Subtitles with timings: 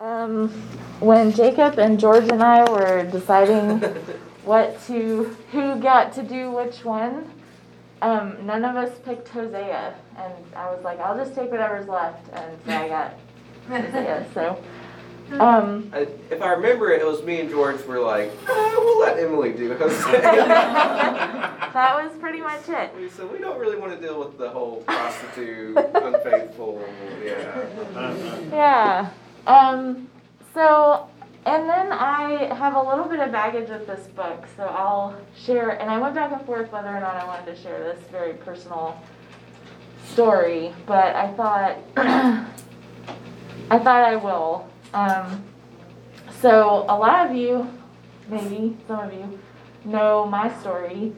[0.00, 0.48] Um,
[1.00, 3.80] when Jacob and George and I were deciding
[4.44, 7.30] what to, who got to do which one,
[8.00, 12.30] um, none of us picked Hosea, and I was like, I'll just take whatever's left,
[12.32, 13.14] and so I got
[13.68, 14.26] Hosea.
[15.30, 18.74] So, um, I, if I remember it, it was me and George were like, eh,
[18.78, 20.20] we'll let Emily do Hosea.
[20.22, 22.92] that was pretty much it.
[22.96, 26.82] we said we don't really want to deal with the whole prostitute, unfaithful,
[27.22, 28.48] yeah.
[28.50, 29.10] Yeah.
[29.46, 30.08] Um,
[30.54, 31.08] so,
[31.46, 35.70] and then I have a little bit of baggage with this book, so I'll share.
[35.70, 38.34] And I went back and forth whether or not I wanted to share this very
[38.34, 39.00] personal
[40.06, 41.78] story, but I thought
[43.70, 44.68] I thought I will.
[44.92, 45.44] Um,
[46.40, 47.70] so a lot of you,
[48.28, 49.38] maybe some of you,
[49.84, 51.12] know my story,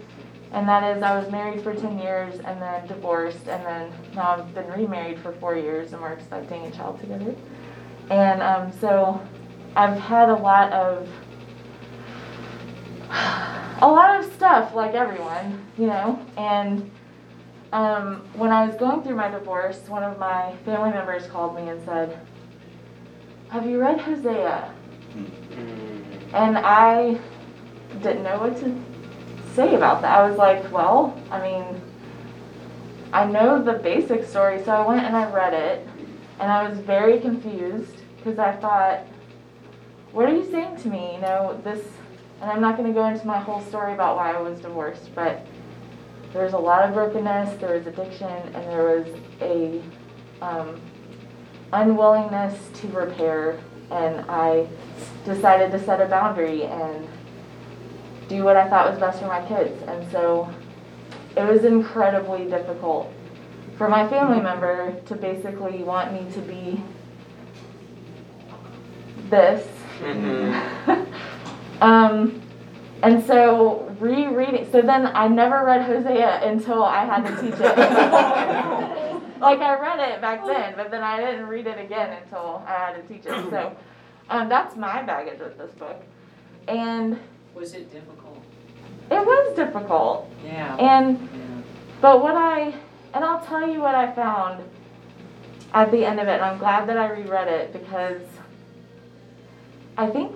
[0.53, 4.37] and that is I was married for 10 years and then divorced, and then now
[4.37, 7.35] I've been remarried for four years, and we're expecting a child together.
[8.11, 9.21] And um, so
[9.77, 11.09] I've had a lot of
[13.83, 16.19] a lot of stuff like everyone, you know.
[16.37, 16.91] And
[17.73, 21.69] um, when I was going through my divorce, one of my family members called me
[21.69, 22.19] and said,
[23.49, 24.73] "Have you read Hosea?"
[26.35, 27.21] And I
[28.03, 28.75] didn't know what to
[29.55, 30.19] say about that.
[30.19, 31.81] I was like, "Well, I mean,
[33.13, 35.87] I know the basic story, so I went and I read it,
[36.41, 39.01] and I was very confused because I thought,
[40.13, 41.15] what are you saying to me?
[41.15, 41.85] You know, this,
[42.41, 45.15] and I'm not going to go into my whole story about why I was divorced,
[45.15, 45.45] but
[46.33, 49.07] there was a lot of brokenness, there was addiction, and there was
[49.41, 49.83] a
[50.41, 50.81] um,
[51.73, 53.59] unwillingness to repair.
[53.91, 54.69] And I
[55.25, 57.09] decided to set a boundary and
[58.29, 59.83] do what I thought was best for my kids.
[59.87, 60.49] And so
[61.37, 63.13] it was incredibly difficult
[63.77, 66.83] for my family member to basically want me to be
[69.33, 69.67] this.
[71.81, 72.41] um,
[73.03, 77.61] and so rereading, so then I never read Hosea until I had to teach it.
[79.41, 82.71] like I read it back then, but then I didn't read it again until I
[82.73, 83.51] had to teach it.
[83.51, 83.77] So
[84.31, 86.01] um, that's my baggage with this book.
[86.69, 87.19] And
[87.55, 88.41] Was it difficult?
[89.11, 90.31] it was difficult.
[90.45, 90.77] Yeah.
[90.77, 91.63] And Yeah.
[92.01, 92.73] but what I,
[93.15, 94.63] and I'll tell you what I found
[95.75, 98.23] at the end of it, and I'm glad that I reread it because
[100.03, 100.33] I think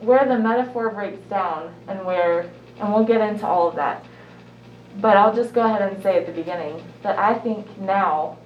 [0.00, 4.04] where the metaphor breaks down and where, and we'll get into all of that,
[5.00, 8.38] but I'll just go ahead and say at the beginning that I think now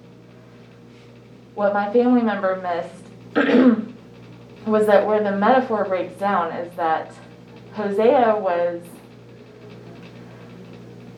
[1.55, 3.05] what my family member missed
[4.67, 7.13] was that where the metaphor breaks down is that
[7.75, 8.83] Hosea was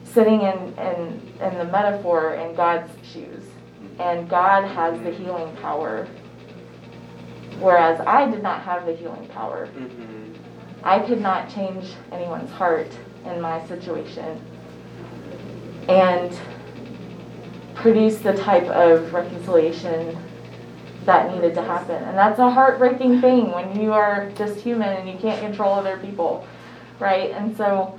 [0.04, 3.42] sitting in, in, in the metaphor in God's shoes.
[3.98, 6.08] And God has the healing power.
[7.60, 9.68] Whereas I did not have the healing power.
[9.76, 10.34] Mhm.
[10.82, 12.88] I could not change anyone's heart
[13.24, 14.40] in my situation
[15.88, 16.32] and
[17.74, 20.16] produce the type of reconciliation
[21.04, 22.02] that needed to happen.
[22.02, 25.98] And that's a heartbreaking thing when you are just human and you can't control other
[25.98, 26.46] people,
[26.98, 27.30] right?
[27.32, 27.98] And so,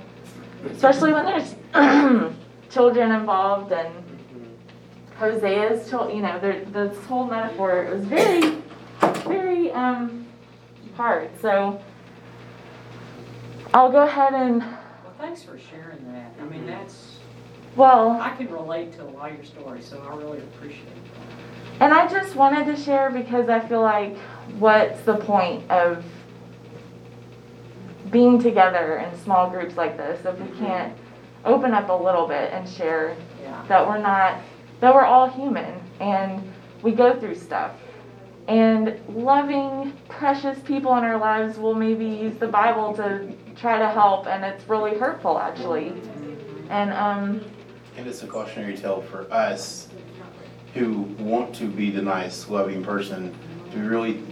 [0.70, 1.54] especially when there's
[2.70, 3.88] children involved and
[5.20, 8.62] Hosea's child, you know, this whole metaphor it was very,
[9.28, 10.26] very um,
[10.96, 11.30] hard.
[11.40, 11.80] So
[13.74, 16.32] I'll go ahead and, Well, thanks for sharing that.
[16.40, 17.18] I mean, that's,
[17.76, 21.82] well, I can relate to a lot of your stories, so I really appreciate that.
[21.84, 24.16] and I just wanted to share because I feel like
[24.58, 26.04] what's the point of
[28.10, 30.96] being together in small groups like this if we can't
[31.44, 33.62] open up a little bit and share Yeah.
[33.68, 34.38] that we're not
[34.80, 36.40] that we're all human and
[36.82, 37.72] we go through stuff
[38.48, 43.88] and loving precious people in our lives will maybe use the bible to try to
[43.88, 45.92] help and it's really hurtful actually
[46.70, 47.40] and um
[47.96, 49.88] And it's a cautionary tale for us
[50.74, 53.34] who want to be the nice, loving person
[53.70, 54.22] to be really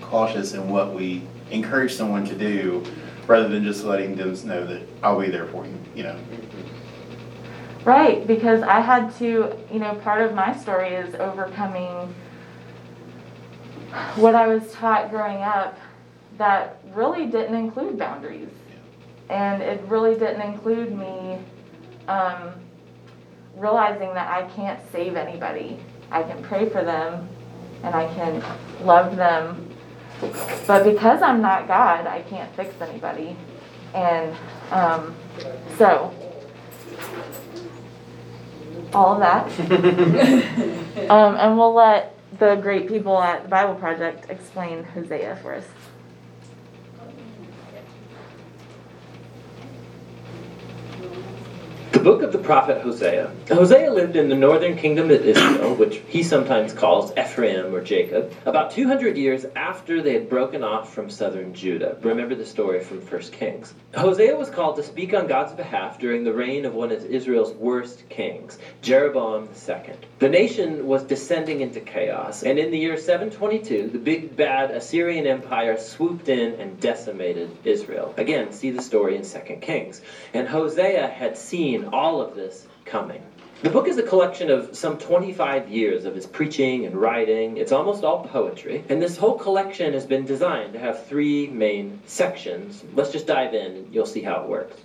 [0.00, 2.84] cautious in what we encourage someone to do
[3.26, 6.16] rather than just letting them know that I'll be there for you, you know.
[7.84, 12.14] right because i had to you know part of my story is overcoming
[14.16, 15.78] what i was taught growing up
[16.36, 18.50] that really didn't include boundaries
[19.28, 21.38] and it really didn't include me
[22.06, 22.52] um,
[23.56, 25.78] realizing that I can't save anybody.
[26.10, 27.28] I can pray for them
[27.82, 28.42] and I can
[28.84, 29.68] love them.
[30.66, 33.36] But because I'm not God, I can't fix anybody.
[33.94, 34.34] And
[34.70, 35.14] um,
[35.76, 36.12] so,
[38.92, 39.46] all of that.
[41.10, 45.64] um, and we'll let the great people at the Bible Project explain Hosea for us.
[51.98, 53.32] The book of the prophet Hosea.
[53.48, 58.32] Hosea lived in the northern kingdom of Israel, which he sometimes calls Ephraim or Jacob,
[58.46, 61.98] about 200 years after they had broken off from southern Judah.
[62.02, 63.74] Remember the story from 1 Kings.
[63.96, 67.52] Hosea was called to speak on God's behalf during the reign of one of Israel's
[67.54, 69.94] worst kings, Jeroboam II.
[70.20, 75.26] The nation was descending into chaos, and in the year 722, the big bad Assyrian
[75.26, 78.14] Empire swooped in and decimated Israel.
[78.18, 80.00] Again, see the story in 2 Kings.
[80.32, 83.22] And Hosea had seen all of this coming.
[83.62, 87.56] The book is a collection of some 25 years of his preaching and writing.
[87.56, 88.84] It's almost all poetry.
[88.88, 92.84] And this whole collection has been designed to have three main sections.
[92.94, 94.80] Let's just dive in and you'll see how it works.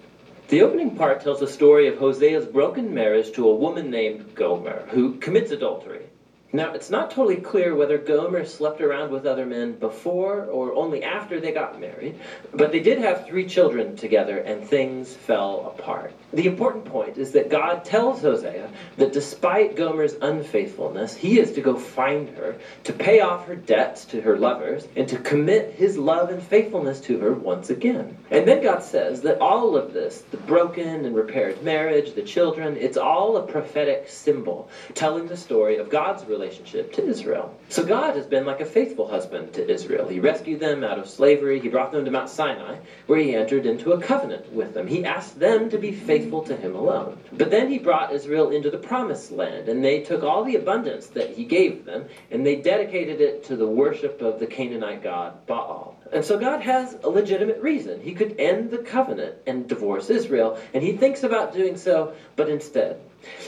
[0.47, 4.87] The opening part tells the story of Hosea's broken marriage to a woman named Gomer,
[4.89, 6.07] who commits adultery.
[6.55, 11.03] Now, it's not totally clear whether Gomer slept around with other men before or only
[11.03, 12.19] after they got married,
[12.53, 16.13] but they did have three children together and things fell apart.
[16.31, 21.61] The important point is that God tells Hosea that despite Gomer's unfaithfulness, he is to
[21.61, 25.97] go find her, to pay off her debts to her lovers, and to commit his
[25.97, 28.15] love and faithfulness to her once again.
[28.29, 32.77] And then God says that all of this, the broken and repaired marriage, the children,
[32.77, 37.57] it's all a prophetic symbol telling the story of God's relationship to Israel.
[37.69, 40.07] So God has been like a faithful husband to Israel.
[40.07, 43.65] He rescued them out of slavery, he brought them to Mount Sinai, where he entered
[43.65, 44.87] into a covenant with them.
[44.87, 47.17] He asked them to be faithful to him alone.
[47.31, 51.07] But then he brought Israel into the promised land, and they took all the abundance
[51.07, 55.45] that he gave them, and they dedicated it to the worship of the Canaanite god
[55.47, 55.92] Baal.
[56.11, 58.01] And so God has a legitimate reason.
[58.01, 62.49] He could end the covenant and divorce Israel, and he thinks about doing so, but
[62.49, 62.99] instead,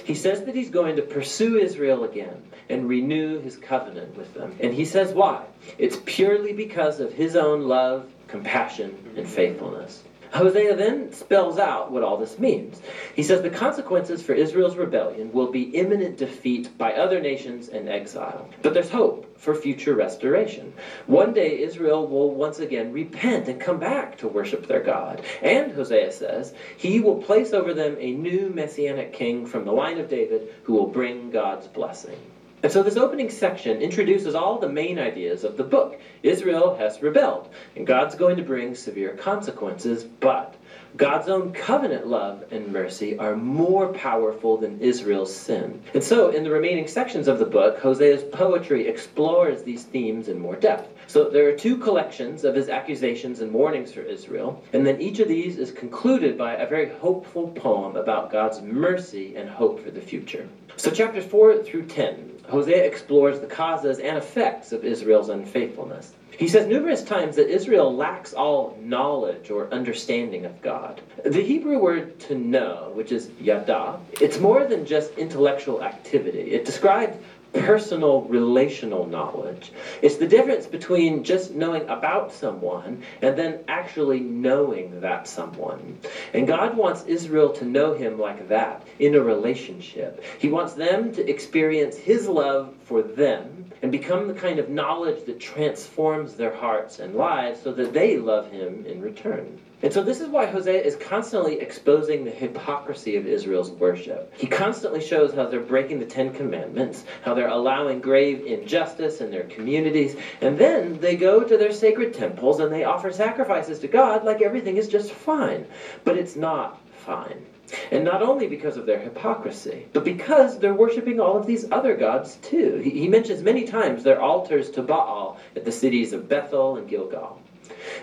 [0.04, 4.56] he says that he's going to pursue Israel again and renew his covenant with them.
[4.60, 5.46] And he says why?
[5.78, 10.04] It's purely because of his own love, compassion, and faithfulness.
[10.34, 12.82] Hosea then spells out what all this means.
[13.16, 17.88] He says the consequences for Israel's rebellion will be imminent defeat by other nations and
[17.90, 18.50] exile.
[18.62, 20.74] But there's hope for future restoration.
[21.08, 25.22] One day Israel will once again repent and come back to worship their God.
[25.42, 30.00] And Hosea says, he will place over them a new messianic king from the line
[30.00, 32.20] of David who will bring God's blessing.
[32.64, 36.00] And so this opening section introduces all the main ideas of the book.
[36.24, 40.56] Israel has rebelled, and God's going to bring severe consequences, but
[40.98, 45.82] God's own covenant love and mercy are more powerful than Israel's sin.
[45.94, 50.40] And so, in the remaining sections of the book, Hosea's poetry explores these themes in
[50.40, 50.94] more depth.
[51.08, 55.20] So, there are two collections of his accusations and warnings for Israel, and then each
[55.20, 59.92] of these is concluded by a very hopeful poem about God's mercy and hope for
[59.92, 60.48] the future.
[60.78, 66.14] So, chapters 4 through 10, Hosea explores the causes and effects of Israel's unfaithfulness.
[66.38, 71.02] He says numerous times that Israel lacks all knowledge or understanding of God.
[71.24, 76.52] The Hebrew word to know, which is yada, it's more than just intellectual activity.
[76.52, 77.18] It describes
[77.56, 79.72] personal relational knowledge.
[80.02, 85.98] It's the difference between just knowing about someone and then actually knowing that someone.
[86.34, 90.24] And God wants Israel to know him like that in a relationship.
[90.38, 95.26] He wants them to experience his love for them and become the kind of knowledge
[95.26, 99.60] that transforms their hearts and lives so that they love him in return.
[99.82, 104.34] And so this is why Hosea is constantly exposing the hypocrisy of Israel's worship.
[104.38, 109.32] He constantly shows how they're breaking the Ten Commandments, how they're allowing grave injustice in
[109.32, 113.88] their communities, and then they go to their sacred temples and they offer sacrifices to
[113.88, 115.66] God like everything is just fine.
[116.04, 117.46] But it's not fine.
[117.92, 121.96] And not only because of their hypocrisy, but because they're worshiping all of these other
[121.96, 122.78] gods too.
[122.84, 126.88] He, he mentions many times their altars to Baal at the cities of Bethel and
[126.88, 127.42] Gilgal.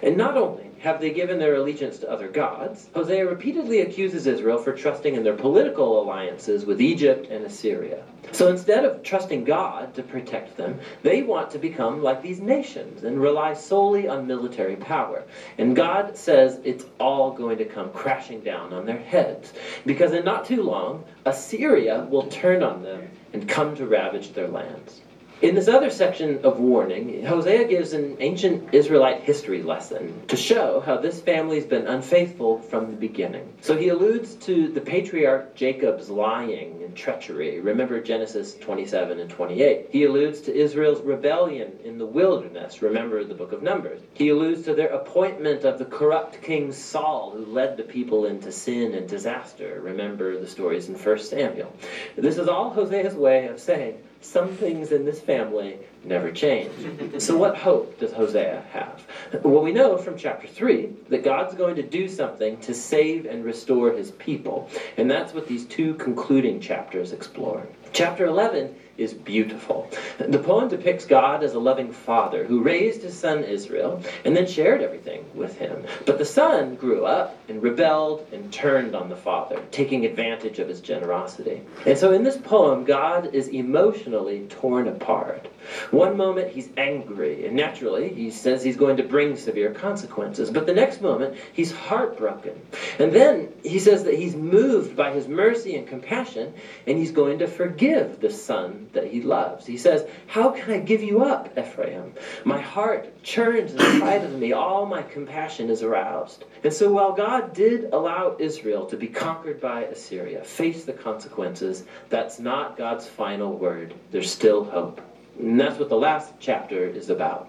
[0.02, 4.58] And not only have they given their allegiance to other gods, Hosea repeatedly accuses Israel
[4.58, 8.02] for trusting in their political alliances with Egypt and Assyria.
[8.32, 13.04] So instead of trusting God to protect them, they want to become like these nations
[13.04, 15.22] and rely solely on military power.
[15.58, 19.52] And God says it's all going to come crashing down on their heads,
[19.86, 24.48] because in not too long, Assyria will turn on them and come to ravage their
[24.48, 25.02] lands.
[25.42, 30.78] In this other section of warning, Hosea gives an ancient Israelite history lesson to show
[30.78, 33.52] how this family's been unfaithful from the beginning.
[33.60, 37.58] So he alludes to the patriarch Jacob's lying and treachery.
[37.58, 39.88] Remember Genesis 27 and 28.
[39.90, 42.80] He alludes to Israel's rebellion in the wilderness.
[42.80, 44.00] Remember the book of Numbers.
[44.14, 48.52] He alludes to their appointment of the corrupt king Saul, who led the people into
[48.52, 49.80] sin and disaster.
[49.82, 51.74] Remember the stories in 1 Samuel.
[52.14, 56.72] This is all Hosea's way of saying, some things in this family never change.
[57.18, 59.06] So, what hope does Hosea have?
[59.44, 63.44] Well, we know from chapter 3 that God's going to do something to save and
[63.44, 64.68] restore his people.
[64.96, 67.66] And that's what these two concluding chapters explore.
[67.92, 69.90] Chapter 11 is beautiful.
[70.18, 74.46] The poem depicts God as a loving father who raised his son Israel and then
[74.46, 75.84] shared everything with him.
[76.06, 80.68] But the son grew up and rebelled and turned on the father, taking advantage of
[80.68, 81.62] his generosity.
[81.86, 85.48] And so in this poem, God is emotionally torn apart.
[85.90, 90.50] One moment he's angry, and naturally he says he's going to bring severe consequences.
[90.50, 92.60] But the next moment he's heartbroken.
[92.98, 96.52] And then he says that he's moved by his mercy and compassion,
[96.86, 99.66] and he's going to forgive the son that he loves.
[99.66, 102.12] He says, How can I give you up, Ephraim?
[102.44, 106.44] My heart churns inside of me, all my compassion is aroused.
[106.62, 111.82] And so while God did allow Israel to be conquered by Assyria, face the consequences,
[112.08, 113.94] that's not God's final word.
[114.12, 115.00] There's still hope.
[115.38, 117.48] And that's what the last chapter is about.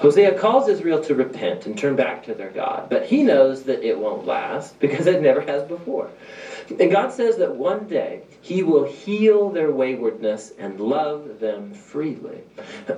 [0.00, 3.86] Hosea calls Israel to repent and turn back to their God, but he knows that
[3.86, 6.10] it won't last because it never has before.
[6.80, 12.42] And God says that one day he will heal their waywardness and love them freely.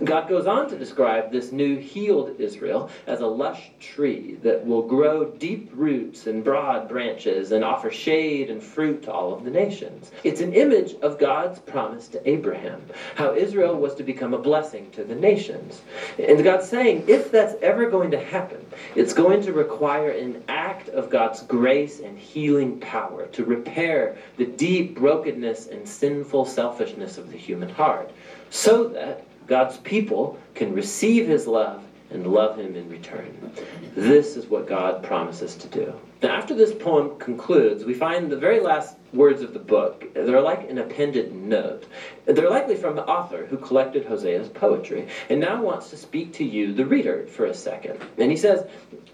[0.04, 4.82] God goes on to describe this new healed Israel as a lush tree that will
[4.82, 9.50] grow deep roots and broad branches and offer shade and fruit to all of the
[9.50, 10.10] nations.
[10.24, 12.82] It's an image of God's promise to Abraham,
[13.14, 15.82] how Israel was to become a blessing to the nations.
[16.18, 20.88] And God's saying, if that's ever going to happen, it's going to require an act
[20.90, 24.94] of God's grace and healing power to repair the deep
[25.30, 28.10] brokenness and sinful selfishness of the human heart,
[28.50, 33.52] so that God's people can receive his love and love him in return.
[33.94, 35.94] This is what God promises to do.
[36.22, 40.12] Now, after this poem concludes, we find the very last words of the book.
[40.12, 41.86] They're like an appended note.
[42.26, 46.44] They're likely from the author who collected Hosea's poetry and now wants to speak to
[46.44, 48.00] you, the reader, for a second.
[48.18, 48.66] And he says,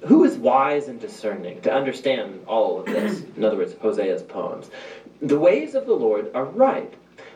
[0.06, 3.22] Who is wise and discerning to understand all of this?
[3.36, 4.70] In other words, Hosea's poems.
[5.22, 6.92] The ways of the Lord are right.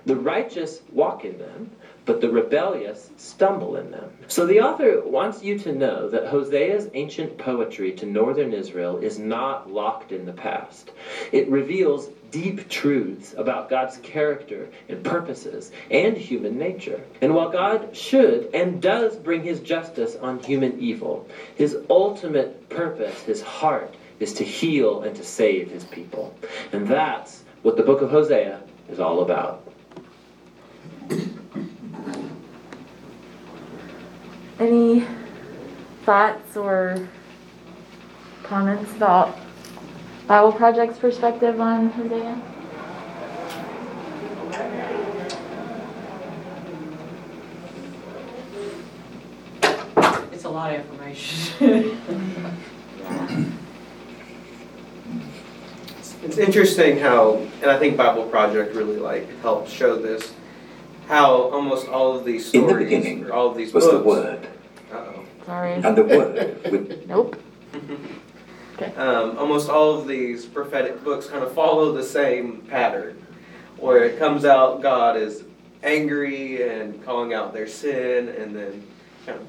[0.07, 1.71] The righteous walk in them,
[2.05, 4.11] but the rebellious stumble in them.
[4.27, 9.19] So the author wants you to know that Hosea's ancient poetry to northern Israel is
[9.19, 10.91] not locked in the past.
[11.33, 17.01] It reveals deep truths about God's character and purposes and human nature.
[17.21, 23.23] And while God should and does bring his justice on human evil, his ultimate purpose,
[23.23, 26.35] his heart, is to heal and to save his people.
[26.73, 29.67] And that's what the book of Hosea is all about.
[34.59, 35.07] Any
[36.05, 37.09] thoughts or
[38.43, 39.39] comments about
[40.27, 42.43] Bible Project's perspective on Hosea?
[50.33, 51.99] It's a lot of information.
[56.23, 60.35] It's interesting how, and I think Bible Project really like helped show this,
[61.09, 63.97] how almost all of these In the stories, beginning or all of these was books.
[63.99, 64.49] the Word,
[64.93, 65.25] Uh-oh.
[65.47, 65.73] Sorry.
[65.75, 67.41] and the Word with Nope.
[68.97, 73.23] Um, almost all of these prophetic books kind of follow the same pattern,
[73.77, 75.45] where it comes out God is
[75.83, 78.83] angry and calling out their sin, and then
[79.27, 79.47] kind of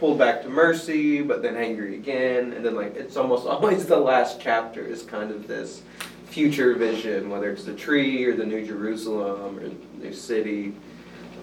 [0.00, 3.98] pulled back to mercy, but then angry again, and then like it's almost always the
[3.98, 5.82] last chapter is kind of this
[6.26, 10.74] future vision, whether it's the tree or the New Jerusalem or the new city.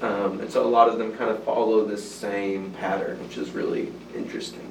[0.01, 3.51] Um, and so a lot of them kind of follow this same pattern, which is
[3.51, 4.69] really interesting.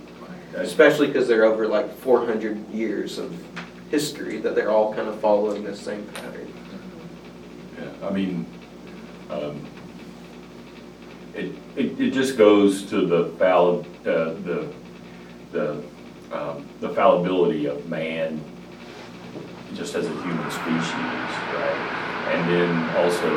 [0.54, 3.34] Especially because they're over like 400 years of
[3.90, 6.52] history that they're all kind of following this same pattern.
[7.78, 8.46] Yeah, I mean,
[9.30, 9.64] um,
[11.34, 14.70] it, it, it just goes to the fall, uh, the,
[15.52, 15.82] the,
[16.32, 18.42] um, the fallibility of man
[19.74, 21.80] just as a human species, right?
[22.32, 23.30] And then also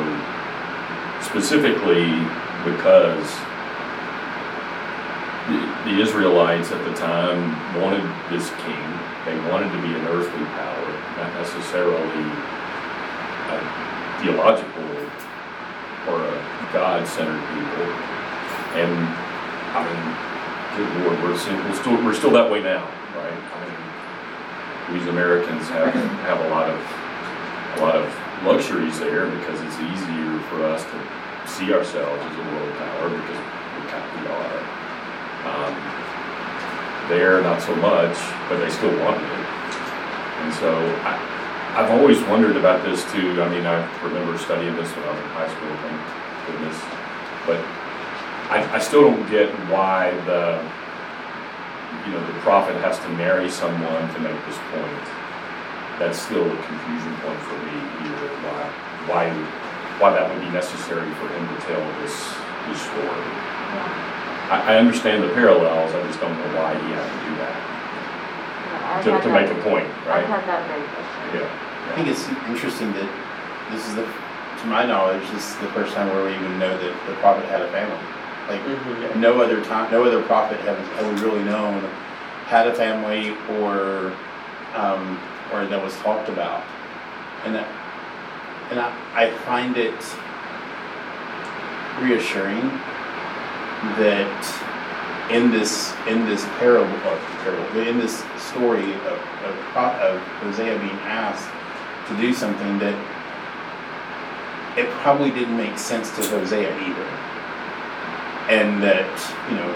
[1.22, 2.06] specifically
[2.64, 3.26] because
[5.48, 8.86] the, the Israelites at the time wanted this king.
[9.24, 10.88] They wanted to be an earthly power,
[11.18, 12.26] not necessarily
[13.50, 13.58] a
[14.22, 14.86] theological
[16.10, 16.34] or a
[16.72, 17.86] God-centered people.
[18.78, 18.92] And
[19.74, 20.02] I mean,
[20.76, 22.84] good Lord, we're still, we're still, that way now,
[23.16, 23.32] right?
[23.32, 23.80] I mean,
[24.92, 26.78] we Americans have, have a lot of,
[27.76, 28.06] a lot of
[28.44, 33.38] luxuries there because it's easier for us to see ourselves as a world power because
[33.38, 34.62] we kind of are.
[35.46, 35.96] Um,
[37.08, 39.30] there, not so much, but they still want it.
[40.42, 40.74] And so
[41.06, 41.14] I,
[41.76, 43.40] I've always wondered about this too.
[43.42, 45.70] I mean, I remember studying this when I was in high school.
[45.70, 46.78] And goodness.
[47.46, 47.60] But
[48.50, 50.62] I, I still don't get why the,
[52.06, 55.06] you know, the prophet has to marry someone to make this point.
[55.98, 58.62] That's still a confusion point for me here, why,
[59.08, 59.22] why,
[59.98, 62.14] why that would be necessary for him to tell this,
[62.68, 63.26] this story.
[64.52, 67.56] I, I understand the parallels, I just don't know why he had to do that,
[68.86, 70.26] I've to, had to make a point, I've right?
[70.26, 71.42] had that very question.
[71.42, 71.48] Yeah.
[71.50, 73.08] I think it's interesting that
[73.72, 76.76] this is the, to my knowledge, this is the first time where we even know
[76.76, 77.98] that the prophet had a family.
[78.48, 79.16] Like, Mhm.
[79.16, 81.82] no other time, no other prophet have, have we really known
[82.46, 84.12] had a family or,
[84.76, 85.18] um,
[85.52, 86.62] or that was talked about.
[87.44, 87.66] And that,
[88.70, 89.94] and I, I find it
[92.00, 92.70] reassuring
[93.98, 94.62] that
[95.30, 100.98] in this, in this parable, or parable, in this story of, of, of Hosea being
[101.04, 101.48] asked
[102.08, 102.94] to do something that
[104.76, 107.06] it probably didn't make sense to Hosea either.
[108.48, 109.10] And that,
[109.50, 109.70] you know,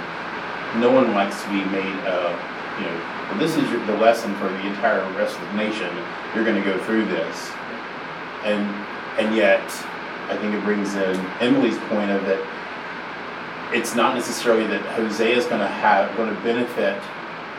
[0.80, 2.30] no one likes to be made, uh,
[2.78, 2.96] you know,
[3.30, 5.90] well, this is your, the lesson for the entire rest of the nation.
[6.34, 7.50] You're gonna go through this.
[8.44, 8.62] And,
[9.18, 9.64] and yet,
[10.30, 12.40] I think it brings in Emily's point of that
[13.72, 17.00] it's not necessarily that Hosea is gonna have, gonna benefit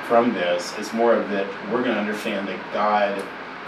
[0.07, 0.73] from this.
[0.77, 3.23] It's more of that we're gonna understand that God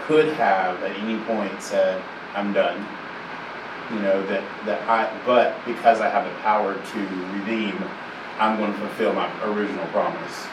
[0.06, 2.02] could have at any point said,
[2.34, 2.86] I'm done.
[3.92, 6.98] You know, that, that I, but because I have the power to
[7.36, 7.76] redeem,
[8.38, 10.46] I'm gonna fulfill my original promise.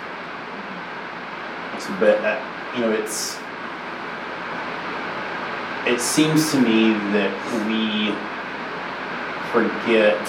[1.79, 2.39] So, but, uh,
[2.75, 3.39] you know, it's,
[5.87, 7.31] it seems to me that
[7.65, 8.13] we
[9.51, 10.19] forget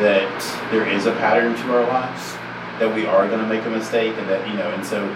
[0.00, 2.32] that there is a pattern to our lives,
[2.78, 5.14] that we are gonna make a mistake and that, you know, and so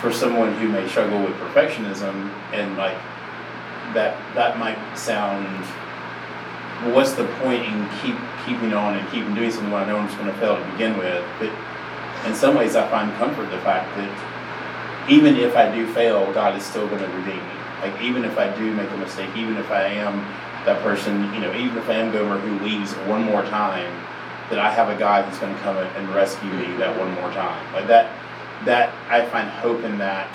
[0.00, 2.98] for someone who may struggle with perfectionism and like
[3.92, 5.46] that that might sound
[6.82, 9.98] well, what's the point in keep keeping on and keeping doing something when I know
[9.98, 11.24] I'm just gonna fail to begin with?
[11.38, 11.50] But
[12.26, 16.56] in some ways I find comfort the fact that even if I do fail, God
[16.56, 17.54] is still gonna redeem me.
[17.80, 20.20] Like even if I do make a mistake, even if I am
[20.64, 23.92] that person, you know, even if I am Gomer who leaves one more time,
[24.50, 27.72] that I have a God who's gonna come and rescue me that one more time.
[27.72, 28.10] Like that
[28.64, 30.28] that I find hope in that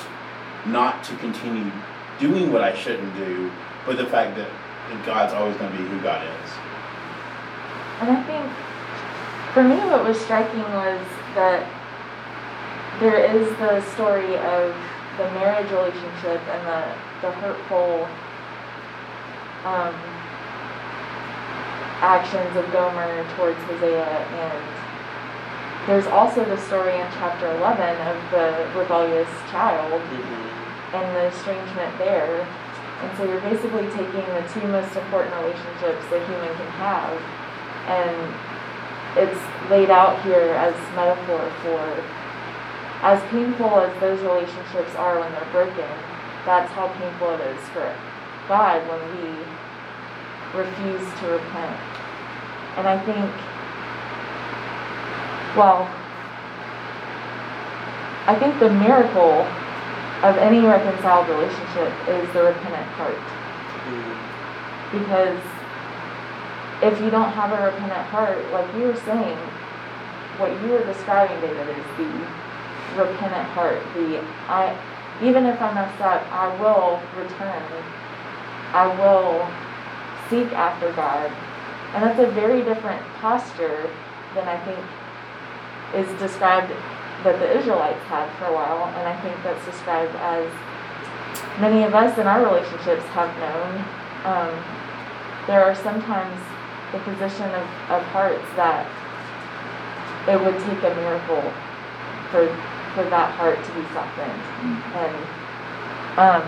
[0.66, 1.72] not to continue
[2.20, 3.52] doing what I shouldn't do,
[3.86, 4.50] but the fact that,
[4.90, 6.52] that God's always gonna be who God is.
[8.02, 8.46] And I think
[9.54, 11.02] for me, what was striking was
[11.36, 11.66] that
[13.00, 14.76] there is the story of
[15.18, 18.08] the marriage relationship and the, the hurtful
[19.66, 19.96] um,
[22.02, 24.06] actions of Gomer towards Hosea.
[24.06, 24.64] And
[25.88, 30.59] there's also the story in chapter 11 of the rebellious child Mhm.
[30.94, 32.48] And the estrangement there.
[33.02, 37.16] And so you're basically taking the two most important relationships a human can have,
[37.88, 38.18] and
[39.18, 41.80] it's laid out here as metaphor for
[43.02, 45.88] as painful as those relationships are when they're broken,
[46.46, 47.96] that's how painful it is for
[48.50, 49.30] God when we
[50.60, 51.80] refuse to repent.
[52.76, 53.32] And I think,
[55.56, 55.88] well,
[58.28, 59.48] I think the miracle
[60.24, 63.16] of any reconciled relationship is the repentant heart.
[63.88, 64.16] Mhm.
[64.92, 65.40] Because
[66.82, 69.38] if you don't have a repentant heart, like you were saying,
[70.38, 73.80] what you were describing, David, is the repentant heart.
[73.94, 74.74] The I,
[75.22, 77.64] even if I mess up, I will return.
[78.74, 79.48] I will
[80.30, 81.32] seek after God,
[81.94, 83.90] and that's a very different posture
[84.36, 84.80] than I think
[85.96, 86.72] is described
[87.24, 90.48] that the Israelites had for a while, and I think that's described as
[91.60, 93.84] many of us in our relationships have known.
[94.24, 94.54] Um,
[95.48, 96.38] there are sometimes
[96.92, 98.88] the position of, of hearts that
[100.28, 101.44] it would take a miracle
[102.32, 102.48] for
[102.96, 104.42] for that heart to be softened.
[104.98, 105.16] And
[106.18, 106.46] um,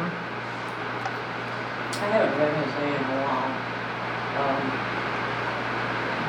[2.01, 3.53] I haven't read Hosea in a while.
[4.41, 4.65] Um,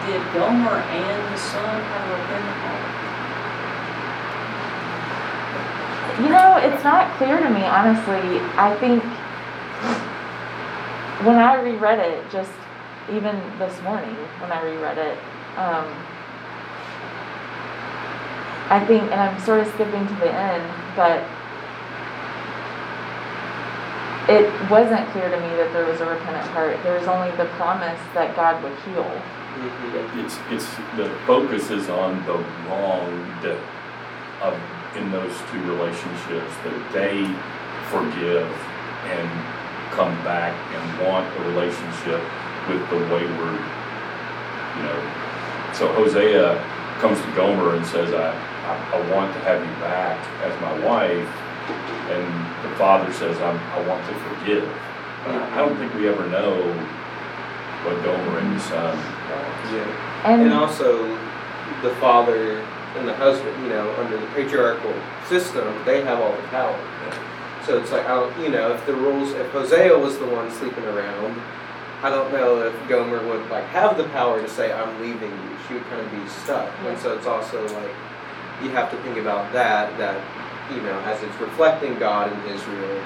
[0.04, 3.02] did Gomer and the son have a repentant heart?
[6.20, 8.40] You know, it's not clear to me honestly.
[8.56, 9.02] I think
[11.24, 12.52] when I reread it, just
[13.10, 15.18] even this morning when I reread it,
[15.56, 15.86] um,
[18.70, 20.64] I think, and I'm sort of skipping to the end,
[20.96, 21.22] but
[24.28, 26.78] it wasn't clear to me that there was a repentant heart.
[26.82, 29.10] There was only the promise that God would heal.
[30.24, 33.12] It's, it's, the focus is on the wrong
[34.40, 34.54] of,
[34.96, 37.24] in those two relationships, that they
[37.88, 38.48] forgive
[39.08, 39.28] and
[39.92, 42.20] come back and want a relationship
[42.68, 43.60] with the wayward,
[44.76, 45.00] you know.
[45.74, 46.56] So Hosea
[47.00, 50.72] comes to Gomer and says, I, I, I want to have you back as my
[50.86, 51.28] wife.
[52.12, 52.24] And
[52.64, 54.68] the father says, I'm, I want to forgive.
[55.24, 56.56] But I don't think we ever know
[57.84, 58.96] what Gomer and his son
[59.72, 60.22] Yeah.
[60.24, 61.06] And And also,
[61.82, 62.64] the father
[62.96, 64.94] and the husband, you know, under the patriarchal
[65.28, 66.78] system, they have all the power.
[67.66, 70.50] So it's like, I don't, you know, if the rules, if Hosea was the one
[70.50, 71.40] sleeping around,
[72.02, 75.56] I don't know if Gomer would like have the power to say, I'm leaving you.
[75.68, 76.68] She would kind of be stuck.
[76.82, 77.94] And so it's also like,
[78.60, 80.18] you have to think about that, that,
[80.74, 82.98] you know, as it's reflecting God in Israel,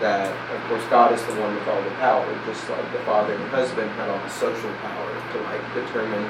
[0.00, 3.32] that, of course, God is the one with all the power, just like the father
[3.32, 6.26] and husband had all the social power to like determine,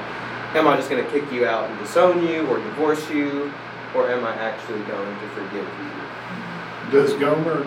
[0.54, 3.52] am I just gonna kick you out and disown you or divorce you,
[3.94, 6.90] or am I actually going to forgive you?
[6.90, 7.66] Does Gomer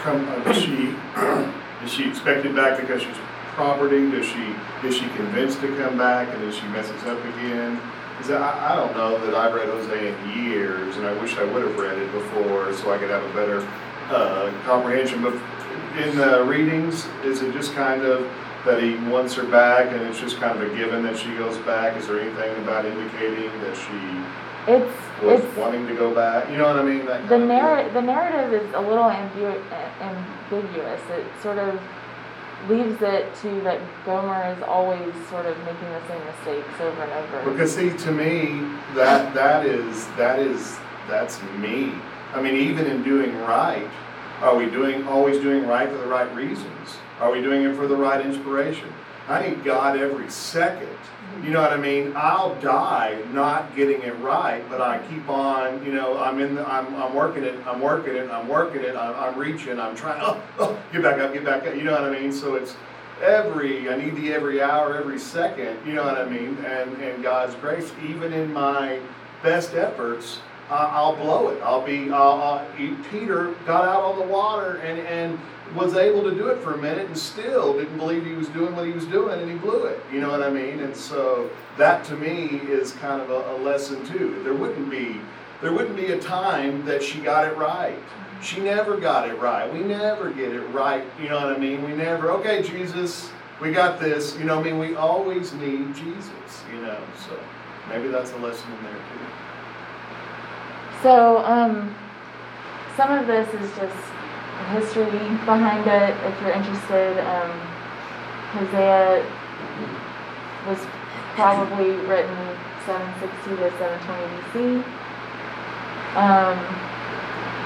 [0.00, 0.94] come, uh, is she,
[1.84, 3.16] is she expected back because she's
[3.54, 4.10] property?
[4.10, 4.54] Does she,
[4.86, 7.80] is she convinced to come back and then she messes up again?
[8.20, 11.36] Is that, I, I don't know that I've read Hosea in years and I wish
[11.36, 13.60] I would have read it before so I could have a better,
[14.10, 15.22] uh, comprehension.
[15.22, 15.34] But
[15.98, 18.30] in the readings, is it just kind of
[18.64, 21.56] that he wants her back and it's just kind of a given that she goes
[21.58, 21.96] back?
[21.96, 26.50] Is there anything about indicating that she it's, was it's, wanting to go back?
[26.50, 27.06] You know what I mean?
[27.06, 27.46] The kind of deal.
[27.46, 29.62] narrative, the narrative is a little ambu-
[30.00, 31.00] ambiguous.
[31.10, 31.80] It sort of
[32.68, 37.12] leaves it to that Gomer is always sort of making the same mistakes over and
[37.12, 37.50] over.
[37.50, 40.76] Because see, to me, that that is that is
[41.08, 41.92] that's me.
[42.34, 43.88] I mean, even in doing right,
[44.40, 46.98] are we doing always doing right for the right reasons?
[47.20, 48.92] Are we doing it for the right inspiration?
[49.28, 50.88] I need God every second.
[50.88, 51.44] Mm-hmm.
[51.44, 52.12] You know what I mean?
[52.16, 55.84] I'll die not getting it right, but I keep on.
[55.84, 56.54] You know, I'm in.
[56.54, 57.54] The, I'm I'm working it.
[57.66, 58.30] I'm working it.
[58.30, 58.96] I'm working it.
[58.96, 59.78] I'm, I'm reaching.
[59.78, 60.20] I'm trying.
[60.22, 61.32] Oh, oh, get back up.
[61.32, 61.74] Get back up.
[61.74, 62.32] You know what I mean?
[62.32, 62.74] So it's
[63.22, 66.56] every I need the every hour, every second, you know what I mean?
[66.64, 69.00] And and God's grace, even in my
[69.42, 71.60] best efforts, uh, I'll blow it.
[71.62, 72.10] I'll be.
[72.10, 72.66] I'll, I'll,
[73.10, 75.38] Peter got out on the water and and
[75.74, 78.74] was able to do it for a minute and still didn't believe he was doing
[78.74, 80.00] what he was doing and he blew it.
[80.12, 80.80] You know what I mean?
[80.80, 84.42] And so that to me is kind of a, a lesson too.
[84.44, 85.20] There wouldn't be
[85.60, 87.98] there wouldn't be a time that she got it right.
[88.40, 89.70] She never got it right.
[89.72, 91.04] We never get it right.
[91.20, 91.82] You know what I mean?
[91.82, 94.36] We never, okay, Jesus, we got this.
[94.38, 94.78] You know what I mean?
[94.78, 97.00] We always need Jesus, you know.
[97.26, 97.38] So
[97.88, 99.47] maybe that's a lesson in there too.
[101.02, 101.94] So, um,
[102.96, 103.94] some of this is just
[104.74, 105.06] history
[105.46, 106.16] behind it.
[106.26, 107.50] If you're interested, um,
[108.58, 109.22] Hosea
[110.66, 110.78] was
[111.38, 112.34] probably written
[112.84, 114.82] 760 to 720 BC.
[116.18, 116.58] Um,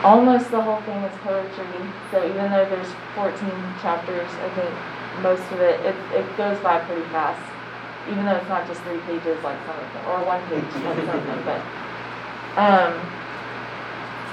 [0.04, 1.88] almost the whole thing is poetry.
[2.10, 3.32] So even though there's 14
[3.80, 4.72] chapters, I think
[5.24, 7.40] most of it, it, it goes by pretty fast.
[8.10, 11.00] Even though it's not just three pages like some of them, or one page like
[11.00, 11.62] some of them, but,
[12.60, 13.21] um,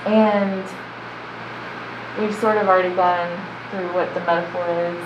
[0.06, 0.64] and
[2.20, 3.30] we've sort of already gone
[3.72, 5.06] through what the metaphor is.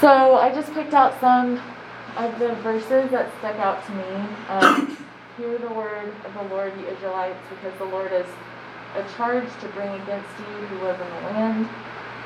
[0.00, 1.60] So I just picked out some
[2.16, 4.28] of the verses that stuck out to me.
[4.48, 4.98] Um,
[5.36, 8.26] Hear the word of the Lord, you Israelites, because the Lord is
[8.96, 11.68] a charge to bring against you who live in the land.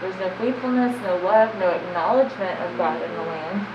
[0.01, 3.67] There's no faithfulness, no love, no acknowledgement of God in the land.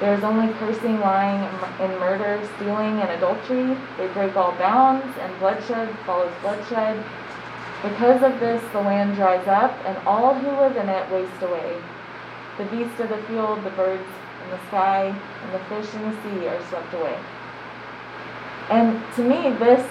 [0.00, 1.42] There is only cursing, lying,
[1.80, 3.76] and murder, stealing, and adultery.
[3.96, 7.04] They break all bounds, and bloodshed follows bloodshed.
[7.82, 11.76] Because of this, the land dries up, and all who live in it waste away.
[12.58, 14.06] The beasts of the field, the birds
[14.44, 17.18] in the sky, and the fish in the sea are swept away.
[18.70, 19.86] And to me, this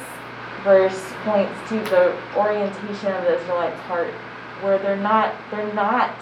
[0.64, 4.14] verse points to the orientation of the Israelites' heart,
[4.62, 6.14] where they're not they're not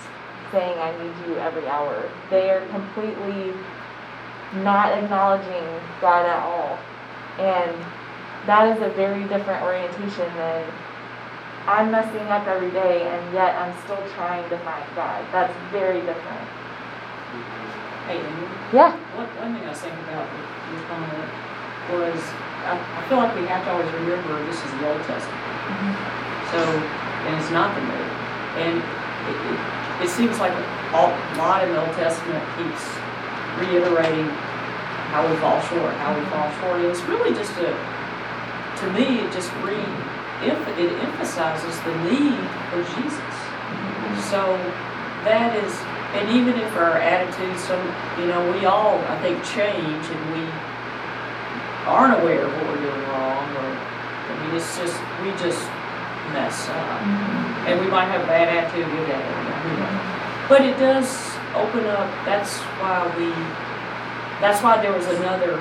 [0.51, 2.09] saying I need you every hour.
[2.29, 3.53] They are completely
[4.63, 5.65] not acknowledging
[6.01, 6.77] God at all.
[7.39, 7.75] And
[8.45, 10.63] that is a very different orientation than
[11.67, 15.25] I'm messing up every day and yet I'm still trying to find God.
[15.33, 16.45] That's very different.
[18.05, 18.21] Hey,
[18.71, 18.93] Yeah.
[19.17, 21.25] one, one thing I was thinking about your comment
[21.89, 22.21] was,
[22.69, 25.41] I, I feel like we have to always remember this is the Old Testament.
[25.41, 25.93] Mm-hmm.
[26.53, 28.05] So, and it's not the New.
[28.61, 31.09] And it, it, it seems like a
[31.41, 32.85] lot in the Old Testament keeps
[33.59, 34.27] reiterating
[35.11, 36.81] how we fall short, how we fall short.
[36.81, 39.79] And it's really just a, to me, it just re,
[40.43, 42.39] it emphasizes the need
[42.69, 43.15] for Jesus.
[43.15, 44.19] Mm-hmm.
[44.27, 44.41] So
[45.23, 45.71] that is,
[46.19, 47.81] and even if our attitudes, some,
[48.19, 50.43] you know, we all, I think, change and we
[51.87, 55.63] aren't aware of what we're doing wrong or, I mean, it's just, we just
[56.33, 56.99] mess up.
[56.99, 57.67] Mm-hmm.
[57.67, 59.15] And we might have a bad attitude, attitude,
[59.63, 60.49] who knows.
[60.49, 63.29] But it does, open up, that's why we,
[64.41, 65.57] that's why there was another,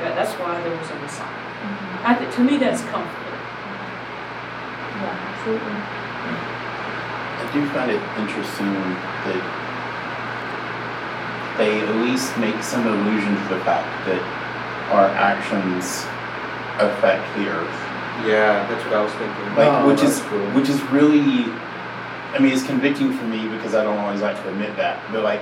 [0.00, 1.26] that's why there was a Messiah.
[1.26, 2.06] Mm-hmm.
[2.06, 3.38] I, thi- to me, that's comforting.
[5.02, 5.78] Yeah, absolutely.
[7.42, 8.72] I do find it interesting
[9.26, 9.42] that
[11.58, 14.22] they at least make some allusion to the fact that
[14.90, 16.06] our actions
[16.80, 17.78] affect the earth.
[18.26, 19.44] Yeah, that's what I was thinking.
[19.56, 20.40] Like, Oh, which is cool.
[20.56, 21.50] which is really,
[22.32, 25.00] I mean, it's convicting for me because I don't always like to admit that.
[25.10, 25.40] But like,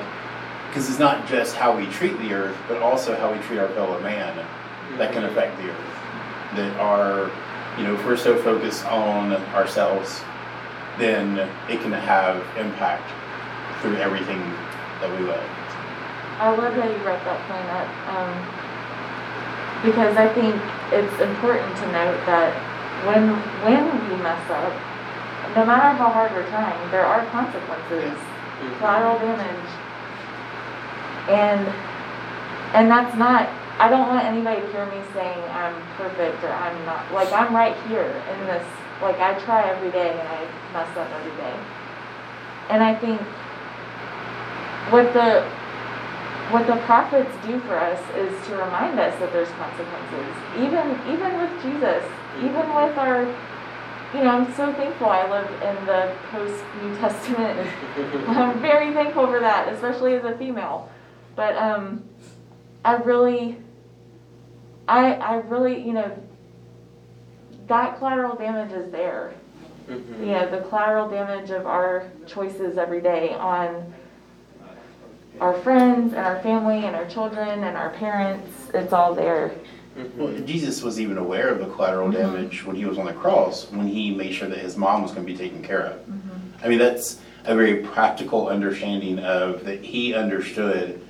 [0.68, 3.68] because it's not just how we treat the earth, but also how we treat our
[3.70, 4.36] fellow man
[4.98, 5.90] that can affect the earth.
[6.54, 7.30] That are,
[7.76, 10.22] you know, if we're so focused on ourselves,
[10.98, 11.38] then
[11.68, 13.10] it can have impact
[13.82, 14.38] through everything
[15.02, 15.42] that we love.
[16.38, 18.30] I love how you brought that point up, um,
[19.82, 20.54] because I think
[20.94, 22.54] it's important to note that
[23.06, 23.34] when,
[23.66, 24.89] when we mess up,
[25.56, 28.14] no matter how hard we're trying, there are consequences,
[28.62, 28.78] Mhm.
[28.78, 29.70] collateral damage.
[31.28, 31.66] And,
[32.74, 36.84] and that's not, I don't want anybody to hear me saying I'm perfect or I'm
[36.86, 38.66] not, like, I'm right here in this,
[39.02, 40.40] like, I try every day and I
[40.72, 41.54] mess up every day.
[42.70, 43.20] And I think
[44.90, 45.42] what the,
[46.50, 50.34] what the prophets do for us is to remind us that there's consequences.
[50.58, 52.02] Even even with Jesus,
[52.38, 53.22] even with our
[54.14, 57.68] you know, I'm so thankful I live in the post New Testament.
[58.28, 60.90] I'm very thankful for that, especially as a female.
[61.36, 62.04] But um
[62.84, 63.56] I really
[64.88, 66.10] I I really, you know,
[67.68, 69.32] that collateral damage is there.
[69.88, 70.20] Mhm.
[70.20, 73.92] You know, the collateral damage of our choices every day on
[75.40, 79.52] our friends and our family and our children and our parents, it's all there.
[80.16, 80.46] Well, Mhm.
[80.46, 83.86] Jesus was even aware of the collateral damage when he was on the cross, when
[83.88, 85.94] he made sure that his mom was going to be taken care of.
[86.64, 91.00] I mean, that's a very practical understanding of that he understood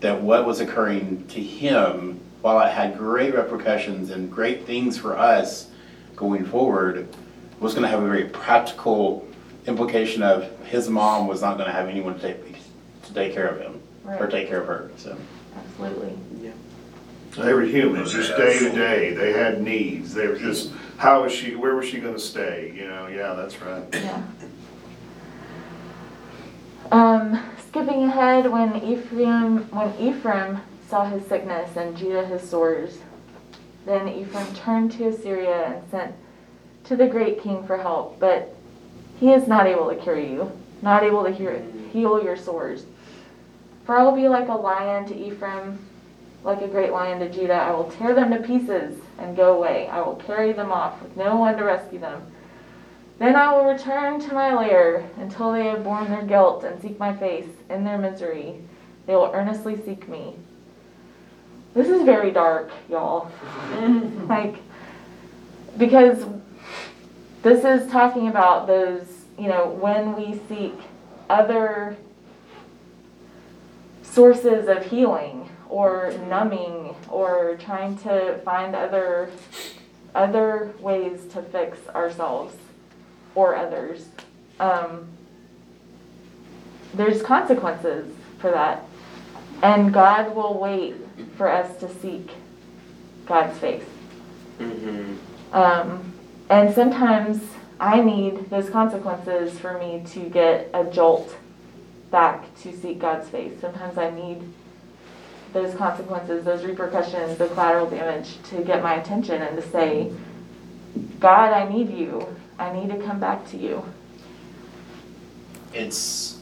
[0.00, 5.16] that what was occurring to him, while it had great repercussions and great things for
[5.16, 5.68] us
[6.16, 7.06] going forward,
[7.60, 9.26] was going to have a very practical
[9.66, 12.56] implication of his mom was not going to have anyone to take,
[13.04, 14.30] to take care of him or Right.
[14.30, 14.90] take care of her.
[14.96, 15.16] So.
[15.56, 16.12] Absolutely.
[17.36, 21.32] They were humans, just day to day, they had needs, they were just, how was
[21.32, 23.84] she, where was she gonna stay, you know, yeah, that's right.
[23.92, 24.22] Yeah.
[26.90, 32.98] Um, skipping ahead, when Ephraim when Ephraim saw his sickness and Judah his sores,
[33.84, 36.14] then Ephraim turned to Assyria and sent
[36.84, 38.54] to the great king for help, but
[39.18, 42.86] he is not able to cure you, not able to hear, heal your sores.
[43.84, 45.78] For I will be like a lion to Ephraim,
[46.46, 47.54] like a great lion to Judah.
[47.54, 49.88] I will tear them to pieces and go away.
[49.88, 52.22] I will carry them off with no one to rescue them.
[53.18, 56.98] Then I will return to my lair until they have borne their guilt and seek
[57.00, 58.54] my face in their misery.
[59.06, 60.36] They will earnestly seek me.
[61.74, 63.30] This is very dark, y'all.
[64.28, 64.56] like,
[65.76, 66.24] because
[67.42, 69.04] this is talking about those,
[69.36, 70.78] you know, when we seek
[71.28, 71.96] other
[74.02, 79.30] sources of healing or numbing or trying to find other
[80.14, 82.56] other ways to fix ourselves
[83.34, 84.08] or others.
[84.58, 85.06] Um,
[86.94, 88.84] there's consequences for that.
[89.62, 90.96] And God will wait
[91.36, 92.30] for us to seek
[93.26, 93.84] God's face.
[94.58, 95.16] Mhm.
[95.52, 96.12] Um,
[96.48, 97.42] and sometimes
[97.78, 101.36] I need those consequences for me to get a jolt
[102.10, 103.60] back to seek God's face.
[103.60, 104.42] Sometimes I need
[105.52, 110.12] those consequences, those repercussions, the collateral damage to get my attention and to say,
[111.20, 112.26] God, I need you.
[112.58, 113.84] I need to come back to you.
[115.76, 116.38] it's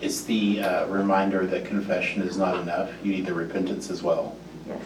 [0.00, 2.90] it's the uh, reminder that confession is not enough.
[3.02, 4.34] You need the repentance as well.
[4.66, 4.80] Yes.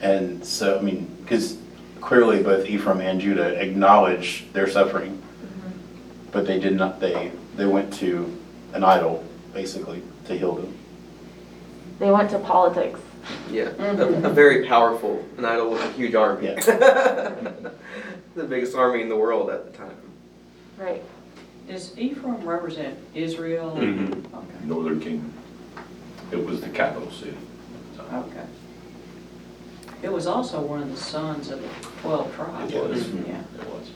[0.00, 1.58] And so, I mean, because
[2.00, 5.22] clearly both Ephraim and Judah acknowledge their suffering,
[6.32, 6.98] but they did not.
[7.00, 8.36] They they went to
[8.72, 10.76] an idol basically to heal them.
[11.98, 13.00] They went to politics.
[13.50, 16.46] Yeah, a, a very powerful, an idol with a huge army.
[16.46, 16.54] Yeah.
[18.34, 19.96] the biggest army in the world at the time.
[20.78, 21.02] Right.
[21.66, 23.76] Does Ephraim represent Israel?
[23.76, 24.24] Mhm.
[24.32, 25.32] Okay, Northern Kingdom.
[26.30, 27.36] It was the capital city.
[27.96, 28.46] So, okay.
[30.02, 31.68] It was also one of the sons of the
[32.00, 32.72] twelve tribes.
[32.72, 33.08] It was.
[33.10, 33.42] Yeah.
[33.60, 33.90] It was.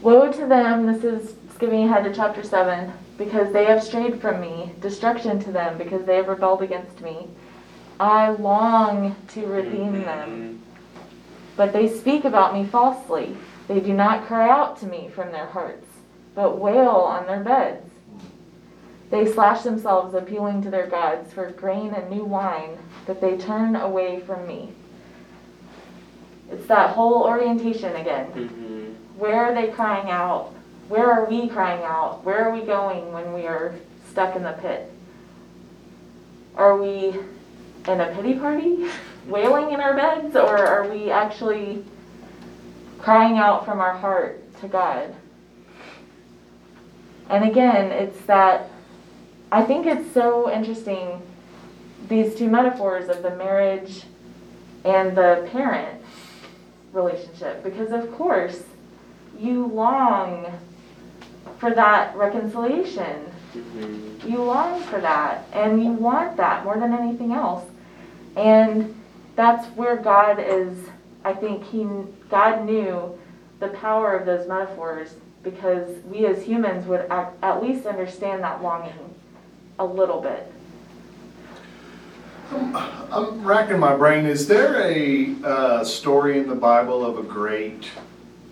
[0.00, 4.42] Woe to them, this is skipping ahead to chapter 7, because they have strayed from
[4.42, 4.72] me.
[4.80, 7.28] Destruction to them, because they have rebelled against me.
[7.98, 10.62] I long to redeem them,
[11.56, 13.34] but they speak about me falsely.
[13.68, 15.86] They do not cry out to me from their hearts,
[16.34, 17.90] but wail on their beds.
[19.08, 23.76] They slash themselves appealing to their gods for grain and new wine, but they turn
[23.76, 24.72] away from me.
[26.50, 28.26] It's that whole orientation again.
[28.32, 28.84] Mm-hmm.
[29.18, 30.52] Where are they crying out?
[30.88, 32.24] Where are we crying out?
[32.24, 33.74] Where are we going when we are
[34.10, 34.92] stuck in the pit?
[36.56, 37.18] Are we
[37.88, 38.88] in a pity party,
[39.26, 41.84] wailing in our beds, or are we actually
[42.98, 45.14] crying out from our heart to God?
[47.28, 48.70] And again, it's that
[49.50, 51.22] I think it's so interesting
[52.08, 54.04] these two metaphors of the marriage
[54.84, 56.00] and the parent
[56.92, 58.62] relationship because of course
[59.38, 60.46] you long
[61.58, 63.32] for that reconciliation.
[63.54, 64.28] Mm-hmm.
[64.28, 67.64] you long for that and you want that more than anything else.
[68.36, 68.94] And
[69.36, 70.88] that's where god is
[71.24, 71.86] i think he
[72.28, 73.16] god knew
[73.60, 79.14] the power of those metaphors because we as humans would at, least understand that longing
[79.78, 80.52] a little bit.
[82.50, 87.88] I'm racking my brain, is there a, uh, story in the Bible of a great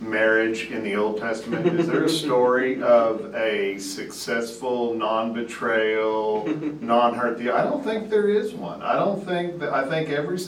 [0.09, 1.67] marriage in the Old Testament?
[1.79, 6.47] Is there a story of a successful, non-betrayal,
[6.81, 8.83] non-hurt, the, I don't think there is one.
[8.83, 10.39] I don't think, that I think every,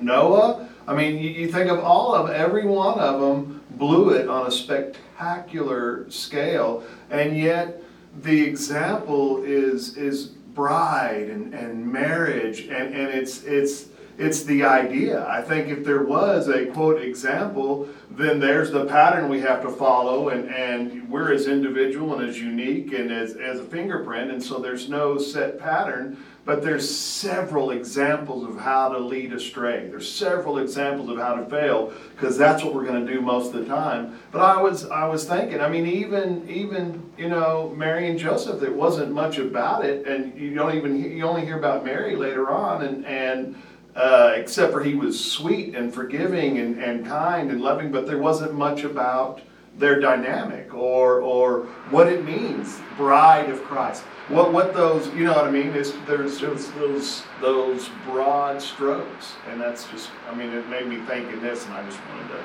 [0.00, 4.28] Noah, I mean, you, you think of all of, every one of them blew it
[4.28, 7.82] on a spectacular scale, and yet
[8.22, 15.26] the example is, is bride and, and marriage and, and it's it's it's the idea.
[15.26, 19.70] I think if there was a quote example, then there's the pattern we have to
[19.70, 24.42] follow and, and we're as individual and as unique and as, as a fingerprint and
[24.42, 29.88] so there's no set pattern, but there's several examples of how to lead astray.
[29.88, 33.54] There's several examples of how to fail because that's what we're going to do most
[33.54, 34.20] of the time.
[34.30, 38.60] But I was I was thinking, I mean even even you know Mary and Joseph,
[38.60, 42.50] there wasn't much about it, and you don't even you only hear about Mary later
[42.50, 43.56] on, and and
[43.96, 48.18] uh, except for he was sweet and forgiving and, and kind and loving, but there
[48.18, 49.40] wasn't much about
[49.78, 54.02] their dynamic or or what it means, bride of Christ.
[54.28, 55.68] What what those you know what I mean?
[55.74, 60.96] Is there's those those those broad strokes, and that's just I mean it made me
[61.06, 62.44] think in this, and I just wanted to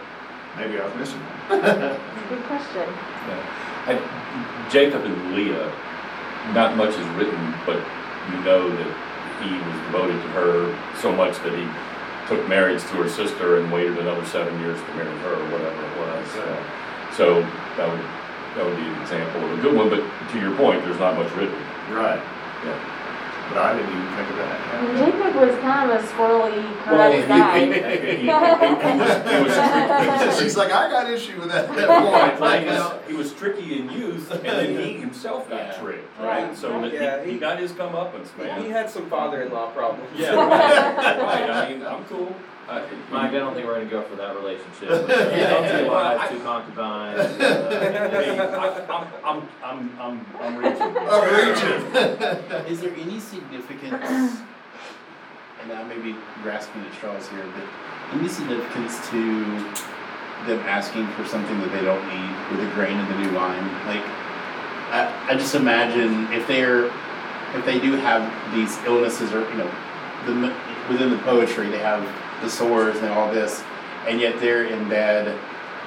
[0.57, 1.59] maybe I was missing one.
[1.59, 2.89] It's a good question
[3.87, 5.71] I- Jacob and Leah,
[6.53, 7.77] not much is written, but
[8.31, 9.08] you know that
[9.41, 11.65] he was devoted to her so much that he
[12.27, 15.81] took marriage to her sister and waited another seven years to marry her, or whatever
[15.81, 16.27] it was.
[16.37, 16.63] Uh,
[17.17, 17.41] So
[17.75, 18.01] that would,
[18.55, 21.15] that would be an example of a good one, but to your point, there's not
[21.17, 21.57] much written.
[21.91, 22.21] right.
[22.65, 22.77] Yeah.
[23.49, 24.57] But I didn't even think of that.
[24.97, 27.59] Jacob was kind of a squirrely Well, karate guy.
[30.39, 31.87] She's like, I got issue with that, that
[32.29, 32.39] point.
[32.41, 35.73] like, you know, he was tricky in youth, and then he himself got Yeah.
[35.81, 36.25] tricked, Yeah.
[36.25, 36.55] right?
[36.55, 38.61] So Yeah, he, he- he got his comeuppance, He man.
[38.63, 40.09] He had some father-in-law problems.
[40.15, 40.47] Yeah, right,
[41.19, 42.33] right, I mean, I'm cool.
[42.69, 44.89] I- Mike, I don't think we're gonna go for that relationship.
[44.89, 47.37] Two wives, two concubines.
[47.37, 50.81] Hey, uh, I- I'm, I'm, I'm, I'm, I'm reaching.
[50.97, 52.71] I'm reaching.
[52.71, 54.39] Is there any significance,
[55.63, 59.63] and I may be grasping at straws here, but any significance to
[60.45, 63.63] them asking for something that they don't need with the grain and the new wine?
[63.87, 64.05] Like,
[64.91, 66.85] I, I just imagine if they're,
[67.57, 68.21] if they do have
[68.53, 69.71] these illnesses or, you know,
[70.25, 70.53] the,
[70.89, 72.03] within the poetry, they have
[72.41, 73.63] the sores and all this,
[74.07, 75.37] and yet they're in bed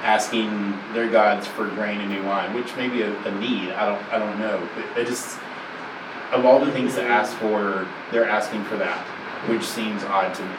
[0.02, 3.86] asking their gods for grain and new wine, which may be a, a need, I
[3.86, 5.38] don't, I don't know, but it just,
[6.32, 8.98] of all the things to ask for, they're asking for that,
[9.48, 10.54] which seems odd to me.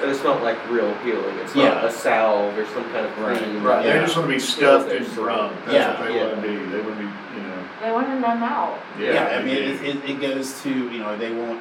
[0.00, 1.36] But it's not like real healing.
[1.38, 1.74] It's Yeah.
[1.74, 3.36] not a salve or some kind of Right.
[3.36, 3.64] cream.
[3.64, 4.00] Right, they Yeah.
[4.04, 5.98] just wanna be stuffed and they're- drunk, that's Yeah.
[6.00, 7.58] what they wanna be, they wanna be, you know.
[7.82, 11.30] they wanted them out Yeah, I mean, it, it, it goes to, you know, they
[11.32, 11.60] want,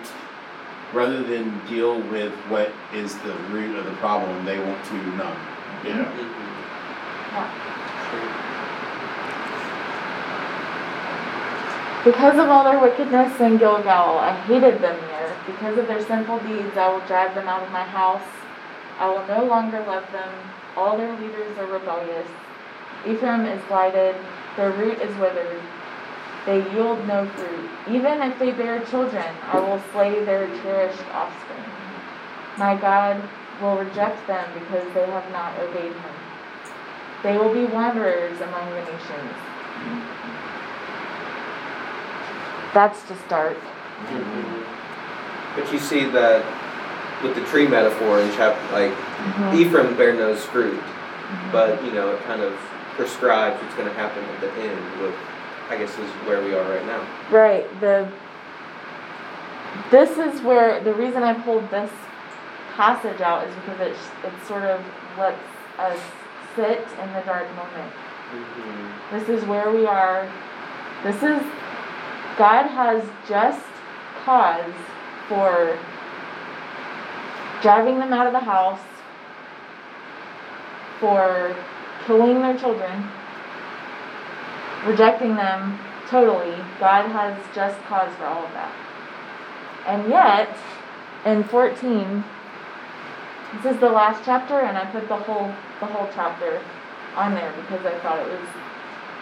[0.94, 5.38] rather than deal with what is the root of the problem, they want to numb.
[5.84, 6.06] Yeah.
[6.06, 6.48] Mhm.
[12.04, 15.36] Because of all their wickedness in Gilgal, I hated them there.
[15.46, 18.22] Because of their sinful deeds, I will drive them out of my house.
[18.98, 20.30] I will no longer love them.
[20.78, 22.28] All their leaders are rebellious.
[23.06, 24.16] Ephraim is blighted,
[24.56, 25.60] their root is withered.
[26.48, 27.70] They yield no fruit.
[27.90, 31.66] Even if they bear children, I will slay their cherished offspring.
[32.58, 33.22] My God
[33.62, 36.16] will reject them because they have not obeyed him.
[37.22, 39.34] They will be wanderers among the nations.
[42.74, 43.58] That's just dark.
[43.58, 45.60] Mm-hmm.
[45.60, 46.46] But you see that
[47.24, 49.58] with the tree metaphor in chapter, like mm-hmm.
[49.58, 51.52] Ephraim bear no fruit, mm-hmm.
[51.52, 52.54] but you know it kind of
[52.96, 55.14] prescribes what's going to happen at the end with
[55.70, 57.06] I guess is where we are right now.
[57.30, 58.10] Right, the,
[59.92, 61.92] this is where, the reason I pulled this
[62.76, 64.82] passage out is because it, it sort of
[65.18, 65.42] lets
[65.78, 66.00] us
[66.56, 67.94] sit in the dark moment.
[68.32, 69.18] Mm-hmm.
[69.18, 70.32] This is where we are.
[71.04, 71.42] This is,
[72.38, 73.66] God has just
[74.24, 74.74] cause
[75.28, 75.78] for
[77.62, 78.80] driving them out of the house,
[81.00, 81.56] for
[82.06, 83.08] killing their children,
[84.86, 86.56] rejecting them totally.
[86.80, 88.74] God has just cause for all of that.
[89.88, 90.56] And yet,
[91.26, 92.24] in 14,
[93.64, 96.62] this is the last chapter, and I put the whole the whole chapter
[97.16, 98.50] on there because I thought it was.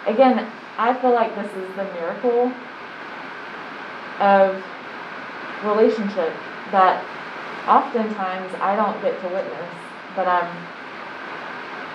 [0.08, 2.52] Again, I feel like this is the miracle
[4.20, 4.64] of
[5.64, 6.34] relationship
[6.72, 7.04] that
[7.68, 9.72] oftentimes I don't get to witness,
[10.16, 10.50] but I'm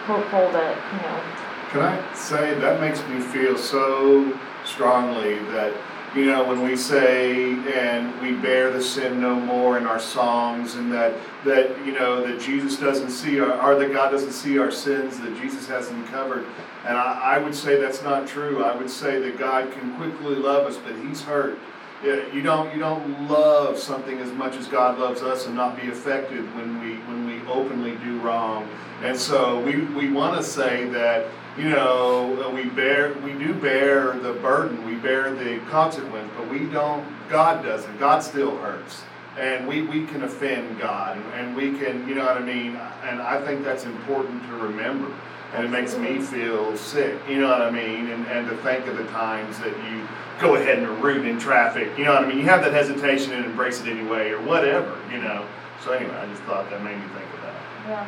[0.07, 1.40] hopeful that you know.
[1.71, 5.73] Can I say, that makes me feel so strongly that,
[6.17, 10.75] you know, when we say, and we bear the sin no more in our songs,
[10.75, 11.15] and that,
[11.45, 15.21] that, you know, that Jesus doesn't see our, or that God doesn't see our sins,
[15.21, 16.45] that Jesus has them covered.
[16.85, 18.65] And I, I would say that's not true.
[18.65, 21.57] I would say that God can quickly love us, but He's hurt.
[22.03, 25.89] You don't, you don't love something as much as God loves us and not be
[25.91, 28.67] affected when we, when we openly do wrong.
[29.03, 31.27] And so we, we want to say that,
[31.59, 36.61] you know, we bear, we do bear the burden, we bear the consequence, but we
[36.67, 37.99] don't, God doesn't.
[37.99, 39.03] God still hurts.
[39.39, 42.77] And we, we can offend God and we can, you know what I mean?
[43.05, 45.15] And I think that's important to remember.
[45.55, 48.09] And it makes me feel sick, you know what I mean?
[48.09, 50.07] And, and to think of the times that you
[50.41, 52.39] go ahead and root in traffic, you know what I mean?
[52.39, 55.45] You have that hesitation and embrace it anyway or whatever, you know?
[55.85, 57.55] So anyway, I just thought that made me think of that.
[57.89, 58.07] Yeah.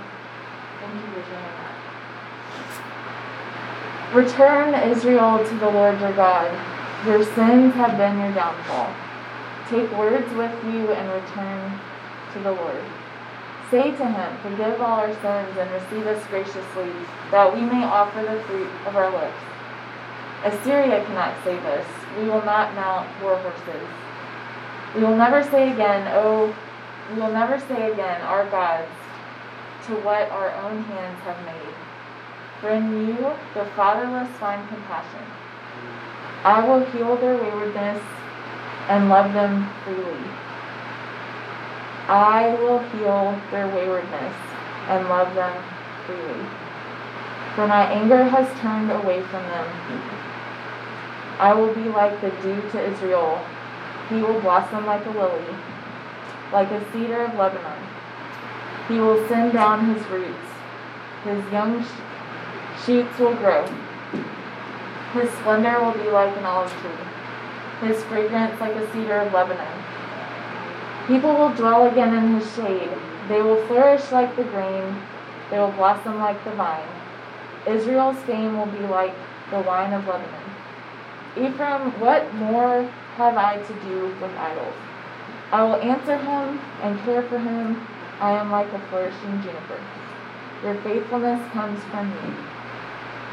[0.80, 1.72] Thank you for sharing that.
[4.14, 6.52] Return, Israel, to the Lord your God.
[7.06, 8.94] Your sins have been your downfall.
[9.68, 11.80] Take words with you and return
[12.34, 12.84] to the Lord.
[13.72, 16.92] Say to him, Forgive all our sins and receive us graciously,
[17.30, 19.40] that we may offer the fruit of our lips.
[20.44, 21.86] Assyria cannot save us.
[22.18, 23.88] We will not mount war horses.
[24.94, 26.54] We will never say again, Oh,
[27.08, 28.92] we will never say again, Our gods,
[29.86, 31.74] to what our own hands have made.
[32.60, 33.16] For in you
[33.54, 35.24] the fatherless find compassion.
[36.44, 38.02] I will heal their waywardness
[38.90, 40.41] and love them freely.
[42.08, 44.34] I will heal their waywardness
[44.88, 45.62] and love them
[46.06, 46.46] freely.
[47.54, 49.66] For my anger has turned away from them.
[51.38, 53.44] I will be like the dew to Israel.
[54.08, 55.54] He will blossom like a lily,
[56.52, 57.78] like a cedar of Lebanon.
[58.88, 60.48] He will send down his roots.
[61.24, 63.64] His young sh- shoots will grow.
[65.12, 67.88] His splendor will be like an olive tree.
[67.88, 69.91] His fragrance like a cedar of Lebanon.
[71.06, 72.90] People will dwell again in his shade.
[73.28, 75.02] They will flourish like the grain.
[75.50, 76.88] They will blossom like the vine.
[77.66, 79.14] Israel's fame will be like
[79.50, 80.42] the wine of Lebanon.
[81.36, 82.82] Ephraim, what more
[83.16, 84.74] have I to do with idols?
[85.50, 87.86] I will answer him and care for him.
[88.20, 89.80] I am like a flourishing juniper.
[90.62, 92.34] Your faithfulness comes from me.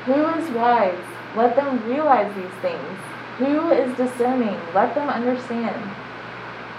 [0.06, 1.06] Who is wise?
[1.36, 3.00] Let them realize these things.
[3.38, 4.60] Who is discerning?
[4.74, 5.92] Let them understand.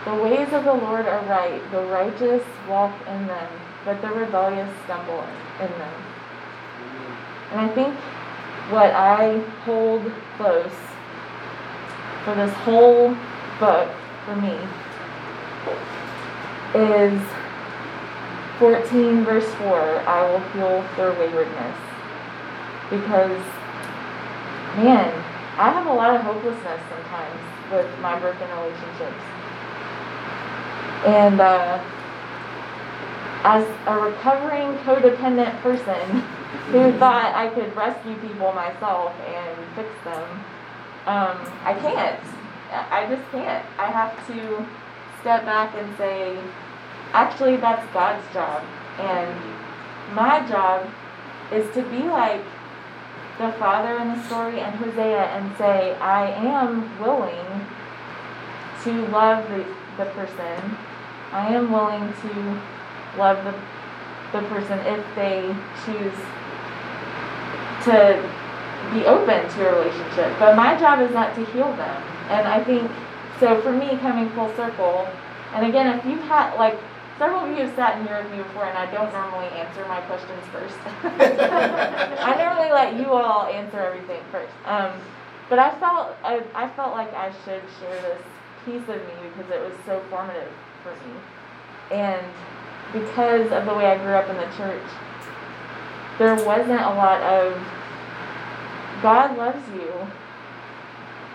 [0.05, 1.61] The ways of the Lord are right.
[1.70, 3.48] The righteous walk in them,
[3.84, 5.24] but the rebellious stumble
[5.61, 5.94] in them.
[7.53, 7.94] And I think
[8.70, 10.72] what I hold close
[12.24, 13.14] for this whole
[13.59, 13.90] book
[14.24, 14.57] for me
[16.74, 17.20] is
[18.59, 21.76] 14 verse 4 I will heal their waywardness.
[22.88, 23.42] Because,
[24.76, 25.12] man,
[25.59, 27.40] I have a lot of hopelessness sometimes
[27.72, 29.39] with my broken relationships.
[31.07, 31.82] And uh,
[33.44, 36.20] as a recovering codependent person
[36.72, 40.44] who thought I could rescue people myself and fix them,
[41.07, 42.20] um, I can't.
[42.70, 43.64] I just can't.
[43.78, 44.66] I have to
[45.20, 46.38] step back and say,
[47.12, 48.62] actually, that's God's job.
[48.98, 49.34] And
[50.14, 50.88] my job
[51.53, 52.42] is to be like
[53.38, 57.66] the father in the story and Hosea and say, I am willing
[58.84, 59.64] to love the,
[59.96, 60.76] the person.
[61.33, 62.61] I am willing to
[63.18, 63.55] love the,
[64.33, 65.55] the person if they
[65.85, 66.18] choose
[67.85, 68.18] to
[68.93, 70.39] be open to a relationship.
[70.39, 72.03] But my job is not to heal them.
[72.28, 72.91] And I think,
[73.39, 75.09] so for me, coming full circle,
[75.55, 76.78] and again, if you've had, like,
[77.18, 79.87] several of you have sat in here with me before, and I don't normally answer
[79.87, 80.78] my questions first.
[81.05, 84.53] I normally let you all answer everything first.
[84.64, 84.93] Um,
[85.51, 88.22] But I felt I, I felt like I should share this
[88.64, 90.49] piece of me because it was so formative
[90.83, 91.14] for me,
[91.91, 92.26] and
[92.93, 94.83] because of the way I grew up in the church,
[96.18, 97.55] there wasn't a lot of
[99.03, 99.93] God loves you,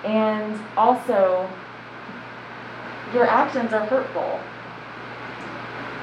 [0.04, 1.50] and also
[3.14, 4.40] your actions are hurtful,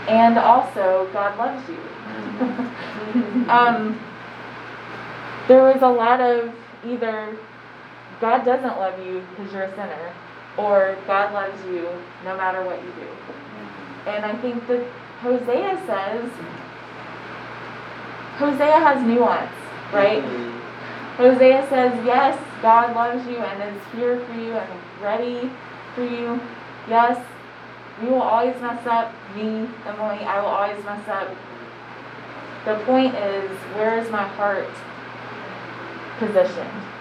[0.08, 1.78] and also God loves you.
[3.48, 4.00] um,
[5.48, 6.52] there was a lot of
[6.84, 7.36] either
[8.20, 10.12] God doesn't love you because you're a sinner,
[10.56, 11.88] or God loves you
[12.24, 13.08] no matter what you do.
[14.10, 14.86] And I think that
[15.20, 16.30] Hosea says,
[18.36, 19.52] Hosea has nuance,
[19.92, 20.22] right?
[21.16, 25.50] Hosea says, yes, God loves you and is here for you and ready
[25.94, 26.40] for you.
[26.88, 27.24] Yes,
[28.00, 29.14] we will always mess up.
[29.36, 31.28] Me, Emily, I will always mess up.
[32.64, 34.68] The point is, where is my heart
[36.18, 36.91] positioned?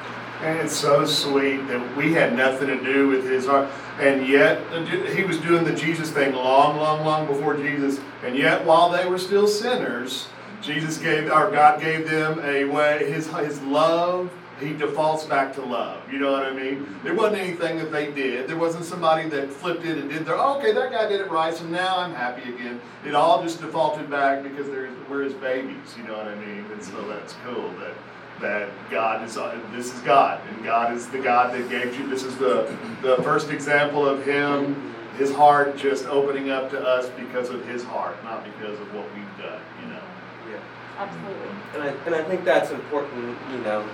[0.42, 3.70] And it's so sweet that we had nothing to do with his heart.
[4.00, 4.60] And yet,
[5.16, 8.00] he was doing the Jesus thing long, long, long before Jesus.
[8.24, 10.28] And yet, while they were still sinners,
[10.62, 15.62] Jesus gave, our God gave them a way, his, his love, he defaults back to
[15.62, 16.02] love.
[16.12, 16.88] You know what I mean?
[17.04, 18.48] There wasn't anything that they did.
[18.48, 21.30] There wasn't somebody that flipped it and did their, oh, okay, that guy did it
[21.30, 22.82] right, so now I'm happy again.
[23.06, 24.68] It all just defaulted back because
[25.10, 25.96] we're his babies.
[25.98, 26.66] You know what I mean?
[26.72, 27.94] And so that's cool that
[28.42, 32.08] that God is uh, this is God and God is the God that gave you
[32.08, 37.10] this is the the first example of him his heart just opening up to us
[37.10, 40.04] because of his heart not because of what we've done you know
[40.50, 40.60] Yeah.
[40.98, 41.52] Absolutely.
[41.74, 43.88] And I, and I think that's important, you know,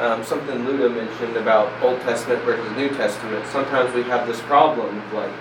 [0.00, 3.46] um, something Luda mentioned about Old Testament versus New Testament.
[3.46, 5.32] Sometimes we have this problem of like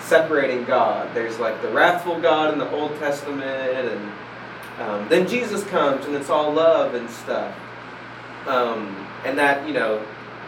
[0.00, 1.14] separating God.
[1.14, 4.12] There's like the wrathful God in the Old Testament, and
[4.80, 7.54] um, then Jesus comes and it's all love and stuff.
[8.48, 10.04] Um, and that, you know,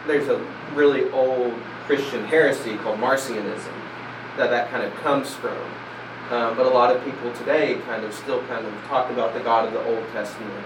[0.07, 0.43] there's a
[0.73, 1.53] really old
[1.85, 3.73] Christian heresy called Marcionism
[4.37, 5.57] that that kind of comes from.
[6.31, 9.41] Um, but a lot of people today kind of still kind of talk about the
[9.41, 10.65] God of the Old Testament.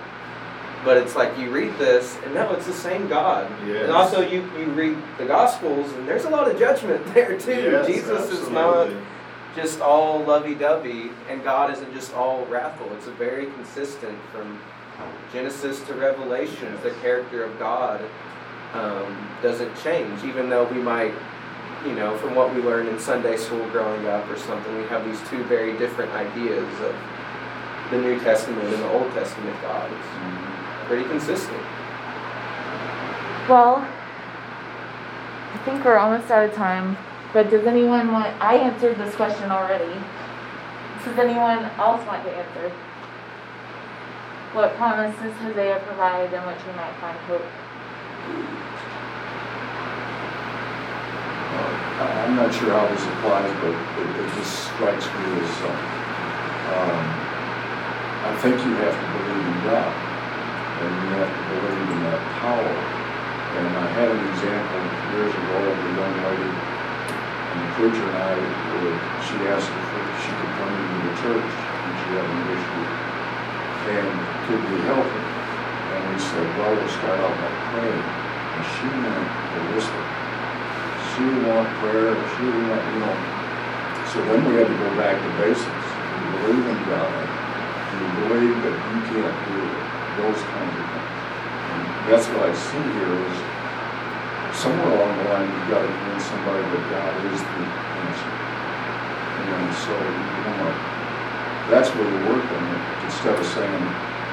[0.86, 3.52] But it's like you read this, and no, it's the same God.
[3.66, 3.84] Yes.
[3.84, 7.52] And also, you, you read the Gospels, and there's a lot of judgment there too.
[7.52, 8.92] Yes, Jesus is not
[9.56, 12.88] just all lovey-dovey, and God isn't just all wrathful.
[12.94, 14.60] It's a very consistent from
[15.32, 16.78] Genesis to Revelation.
[16.84, 18.02] The character of God
[18.74, 21.14] um, doesn't change, even though we might,
[21.86, 25.06] you know, from what we learned in Sunday school growing up or something, we have
[25.06, 26.96] these two very different ideas of
[27.92, 29.92] the New Testament and the Old Testament God.
[29.92, 31.62] It's pretty consistent.
[33.48, 33.78] Well,
[35.54, 36.98] I think we're almost out of time,
[37.32, 39.94] but does anyone want, I answered this question already.
[41.04, 42.72] Does anyone else want to answer?
[44.56, 47.44] What promise does Hosea provide in which we might find hope?
[52.00, 55.76] I- I'm not sure how this applies, but it, it just strikes me as, uh,
[56.72, 57.04] um,
[58.24, 62.24] I think you have to believe in God, and you have to believe in that
[62.40, 62.76] power.
[63.60, 64.80] And I had an example
[65.20, 68.40] years ago of a young lady, and the preacher and I,
[69.20, 73.15] she asked if she could come into the church, and she had an issue,
[73.86, 74.10] and
[74.50, 75.26] could we help her?
[75.94, 80.16] And we said, well, we'll start out by praying, and she went ballistic
[81.16, 83.16] she didn't want prayer, she didn't want, you know.
[84.12, 85.88] So then we had to go back to basics.
[86.12, 87.24] You believe in God?
[87.96, 89.76] You believe that you can't do it?
[90.20, 91.16] Those kinds of things.
[91.72, 91.82] And
[92.12, 93.38] that's what I see here is
[94.60, 98.34] somewhere along the line, you've got to convince somebody that God is the answer.
[99.56, 100.68] And so, you know,
[101.72, 102.75] that's where we're working.
[103.06, 103.86] Instead of saying,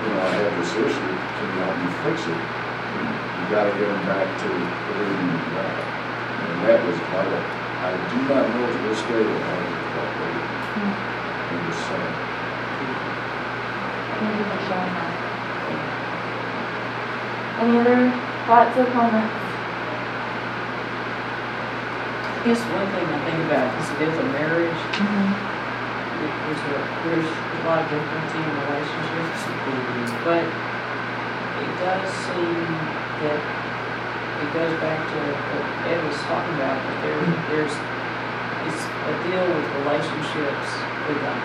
[0.02, 2.40] you know, I have this issue, can you help me fix it?
[2.40, 5.76] You got to get them back to believing in God.
[5.76, 7.36] And that was vital.
[7.84, 10.12] I do not know to this day what I was about
[11.52, 12.00] in the sun.
[14.16, 15.12] Thank you for sharing that.
[17.60, 18.08] Any other
[18.48, 19.36] thoughts or comments?
[22.32, 25.51] I guess one thing I think about is it is a marriage, mm-hmm.
[26.22, 29.40] There's a, there's a lot of difference in relationships.
[29.42, 30.26] Mm-hmm.
[30.26, 32.66] But it does seem
[33.22, 33.40] that
[34.42, 37.46] it goes back to what Ed was talking about, that there, mm-hmm.
[37.54, 37.74] there's,
[38.66, 40.68] it's a deal with relationships
[41.06, 41.38] with God.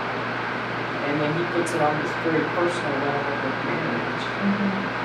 [1.08, 4.26] And then he puts it on this very personal level with marriage.
[4.42, 4.98] Mm-hmm.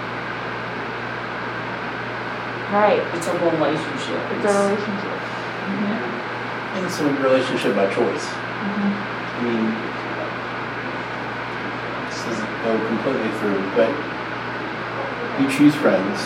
[2.73, 4.17] Right, It's a relationship.
[4.33, 5.21] it's a relationship.
[6.73, 8.25] And it's a relationship by choice.
[8.33, 9.12] I
[9.43, 9.67] mean,
[12.09, 13.91] this doesn't go completely through, but
[15.41, 16.21] you choose friends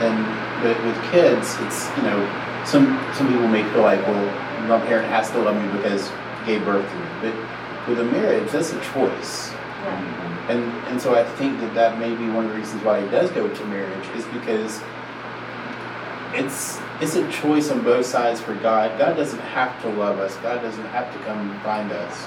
[0.00, 0.18] And
[0.62, 2.20] but with kids, it's you know
[2.64, 4.26] some some people may feel like well
[4.68, 6.10] my parent has to love me because
[6.40, 7.34] he gave birth to me, but
[7.88, 9.52] with a marriage that's a choice.
[9.84, 10.48] Yeah.
[10.48, 13.08] And and so I think that that may be one of the reasons why he
[13.10, 14.82] does go to marriage is because
[16.34, 18.98] it's it's a choice on both sides for God.
[18.98, 20.36] God doesn't have to love us.
[20.36, 22.26] God doesn't have to come and find us.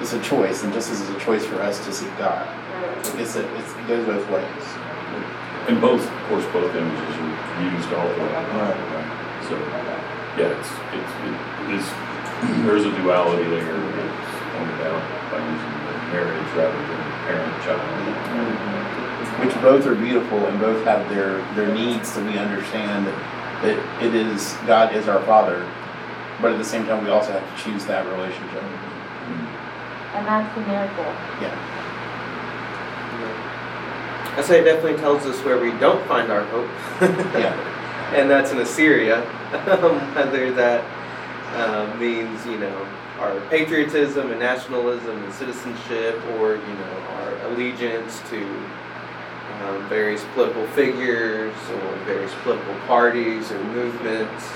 [0.00, 2.48] It's a choice, and just as it's a choice for us to seek God,
[3.18, 4.64] it's a it's, it goes both ways.
[5.66, 8.32] And both, of course, both images are used all the way.
[8.36, 8.76] Right.
[9.48, 9.56] So,
[10.36, 11.86] yeah, it's, it's, it is,
[12.68, 15.00] there's a duality there that's pointed out
[15.32, 17.80] by using the marriage rather than parent-child.
[17.80, 18.73] Mm-hmm.
[19.40, 24.04] Which both are beautiful and both have their their needs that we understand that, that
[24.04, 25.68] it is God is our Father,
[26.40, 28.62] but at the same time we also have to choose that relationship.
[30.14, 31.04] And that's the miracle.
[31.42, 31.74] Yeah.
[34.36, 36.68] I say it definitely tells us where we don't find our hope.
[37.34, 37.74] Yeah.
[38.14, 39.20] and that's in Assyria.
[40.14, 40.84] Whether that
[41.54, 48.20] uh, means, you know, our patriotism and nationalism and citizenship, or, you know, our allegiance
[48.30, 48.40] to
[49.64, 54.50] um, various political figures or various political parties or movements.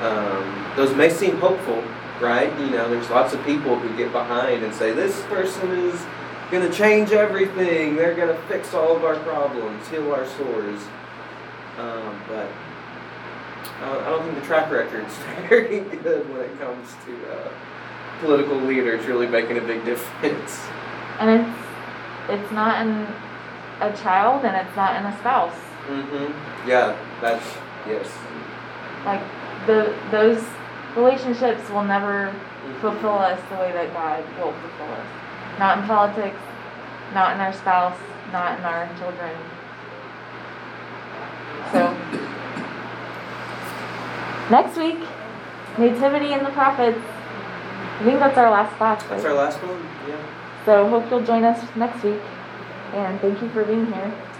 [0.00, 1.82] Um, those may seem hopeful,
[2.20, 2.52] right?
[2.60, 6.04] You know, there's lots of people who get behind and say, this person is
[6.50, 7.96] going to change everything.
[7.96, 10.80] They're going to fix all of our problems, heal our sores.
[11.78, 12.48] Um, but
[13.80, 15.14] uh, I don't think the track record's
[15.48, 17.52] very good when it comes to uh,
[18.20, 20.60] political leaders really making a big difference.
[21.18, 21.58] And it's
[22.28, 23.06] it's not in
[23.82, 25.54] a child and it's not in a spouse.
[25.86, 26.68] Mm-hmm.
[26.68, 27.44] Yeah, that's
[27.86, 28.08] yes.
[29.04, 29.20] Like
[29.66, 30.42] the those
[30.96, 32.34] relationships will never
[32.80, 35.06] fulfill us the way that God will fulfill us.
[35.58, 36.38] Not in politics,
[37.14, 37.98] not in our spouse,
[38.32, 39.36] not in our children.
[41.72, 41.92] So
[44.50, 44.98] next week,
[45.78, 47.00] Nativity and the Prophets.
[47.98, 49.00] I think that's our last class.
[49.02, 49.10] Right?
[49.10, 49.86] That's our last one.
[50.08, 50.20] Yeah.
[50.64, 52.20] So hope you'll join us next week.
[52.92, 54.31] And thank you for being here.